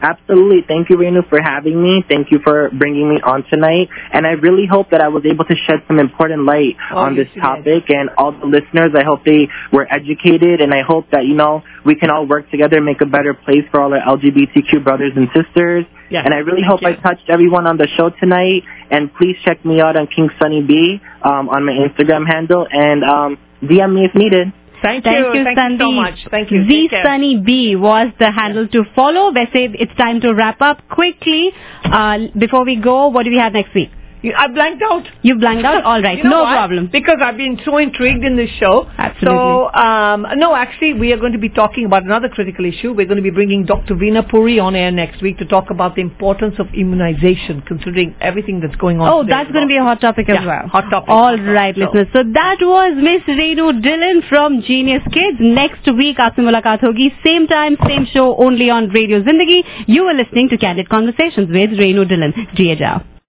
Absolutely. 0.00 0.60
Thank 0.66 0.90
you, 0.90 0.96
Renu, 0.96 1.28
for 1.28 1.40
having 1.40 1.82
me. 1.82 2.04
Thank 2.06 2.30
you 2.30 2.38
for 2.44 2.70
bringing 2.70 3.08
me 3.08 3.20
on 3.22 3.44
tonight. 3.50 3.88
And 4.12 4.26
I 4.26 4.32
really 4.32 4.66
hope 4.70 4.90
that 4.90 5.00
I 5.00 5.08
was 5.08 5.24
able 5.24 5.44
to 5.46 5.54
shed 5.66 5.80
some 5.86 5.98
important 5.98 6.44
light 6.44 6.76
Oh, 6.92 6.98
on 6.98 7.16
this 7.16 7.28
topic. 7.40 7.88
And 7.88 8.10
all 8.18 8.32
the 8.32 8.46
listeners, 8.46 8.92
I 8.94 9.04
hope 9.04 9.24
they 9.24 9.48
were 9.72 9.86
educated. 9.90 10.60
And 10.60 10.74
I 10.74 10.82
hope 10.82 11.10
that, 11.12 11.24
you 11.24 11.34
know, 11.34 11.62
we 11.84 11.94
can 11.96 12.10
all 12.10 12.26
work 12.26 12.50
together 12.50 12.76
and 12.76 12.86
make 12.86 13.00
a 13.00 13.06
better 13.06 13.34
place 13.34 13.64
for 13.70 13.80
all 13.80 13.92
our 13.94 14.16
LGBTQ 14.16 14.84
brothers 14.84 15.12
and 15.16 15.28
sisters. 15.34 15.84
Yes, 16.10 16.22
and 16.24 16.32
I 16.32 16.38
really 16.38 16.62
thank 16.62 16.70
hope 16.70 16.82
you. 16.82 16.88
I 16.88 16.94
touched 16.94 17.28
everyone 17.28 17.66
on 17.66 17.76
the 17.78 17.88
show 17.96 18.10
tonight. 18.10 18.62
And 18.90 19.12
please 19.14 19.36
check 19.44 19.64
me 19.64 19.80
out 19.80 19.96
on 19.96 20.06
King 20.06 20.28
Sunny 20.40 20.62
B 20.62 21.00
um, 21.22 21.48
on 21.48 21.64
my 21.64 21.72
Instagram 21.72 22.26
handle. 22.26 22.66
And 22.70 23.02
um, 23.02 23.38
DM 23.62 23.94
me 23.94 24.04
if 24.04 24.14
needed. 24.14 24.52
Thank, 24.82 25.04
Thank 25.04 25.34
you, 25.34 25.44
Thank 25.44 25.58
Sandeep. 25.58 25.72
you 25.72 25.78
so 25.78 25.92
much. 25.92 26.26
Thank 26.30 26.50
you. 26.50 26.66
Z 26.68 26.90
Sunny 27.02 27.36
B 27.38 27.76
was 27.76 28.12
the 28.18 28.30
handle 28.30 28.68
to 28.68 28.84
follow. 28.94 29.32
वैसे 29.32 29.74
it's 29.80 29.94
time 29.96 30.20
to 30.20 30.34
wrap 30.34 30.60
up 30.60 30.86
quickly. 30.88 31.52
Uh, 31.84 32.18
before 32.38 32.64
we 32.64 32.76
go, 32.76 33.08
what 33.08 33.24
do 33.24 33.30
we 33.30 33.38
have 33.38 33.52
next 33.52 33.74
week? 33.74 33.90
I 34.24 34.48
blanked 34.48 34.82
out. 34.82 35.04
You 35.22 35.36
blanked 35.36 35.64
out? 35.64 35.84
All 35.84 36.02
right. 36.02 36.16
You 36.22 36.24
know 36.24 36.38
no 36.38 36.42
why? 36.44 36.56
problem. 36.56 36.88
Because 36.90 37.18
I've 37.20 37.36
been 37.36 37.60
so 37.64 37.76
intrigued 37.76 38.24
in 38.24 38.36
this 38.36 38.48
show. 38.58 38.88
Absolutely. 38.96 39.38
So, 39.38 39.72
um, 39.74 40.26
no, 40.36 40.54
actually, 40.54 40.94
we 40.94 41.12
are 41.12 41.18
going 41.18 41.32
to 41.32 41.38
be 41.38 41.50
talking 41.50 41.84
about 41.84 42.04
another 42.04 42.28
critical 42.28 42.64
issue. 42.64 42.94
We're 42.94 43.06
going 43.06 43.18
to 43.18 43.22
be 43.22 43.30
bringing 43.30 43.66
Dr. 43.66 43.94
Veena 43.94 44.28
Puri 44.28 44.58
on 44.58 44.74
air 44.74 44.90
next 44.90 45.20
week 45.20 45.36
to 45.38 45.44
talk 45.44 45.70
about 45.70 45.94
the 45.94 46.00
importance 46.00 46.54
of 46.58 46.68
immunization, 46.74 47.60
considering 47.62 48.16
everything 48.20 48.60
that's 48.60 48.76
going 48.76 49.00
on. 49.00 49.08
Oh, 49.12 49.28
that's 49.28 49.50
going 49.52 49.64
to 49.64 49.68
be 49.68 49.76
a 49.76 49.82
hot 49.82 50.00
topic 50.00 50.28
as 50.30 50.36
yeah, 50.40 50.46
well. 50.46 50.68
Hot 50.68 50.88
topic. 50.90 51.08
All 51.10 51.36
right, 51.36 51.74
so. 51.74 51.82
listeners. 51.82 52.08
So 52.14 52.22
that 52.24 52.56
was 52.60 52.94
Miss 52.96 53.22
Renu 53.36 53.82
Dillon 53.82 54.22
from 54.28 54.62
Genius 54.62 55.02
Kids. 55.12 55.36
Next 55.40 55.86
week, 55.92 56.16
aapse 56.18 56.38
mulaqat 56.38 56.80
hogi. 56.80 57.10
Same 57.24 57.46
time, 57.46 57.76
same 57.86 58.06
show, 58.06 58.36
only 58.36 58.70
on 58.70 58.88
Radio 58.88 59.22
Zindagi. 59.22 59.62
You 59.86 60.04
are 60.04 60.14
listening 60.14 60.48
to 60.48 60.56
Candid 60.56 60.88
Conversations 60.88 61.48
with 61.50 61.70
Renu 61.70 62.08
Dillon. 62.08 62.32
Dear 62.54 62.76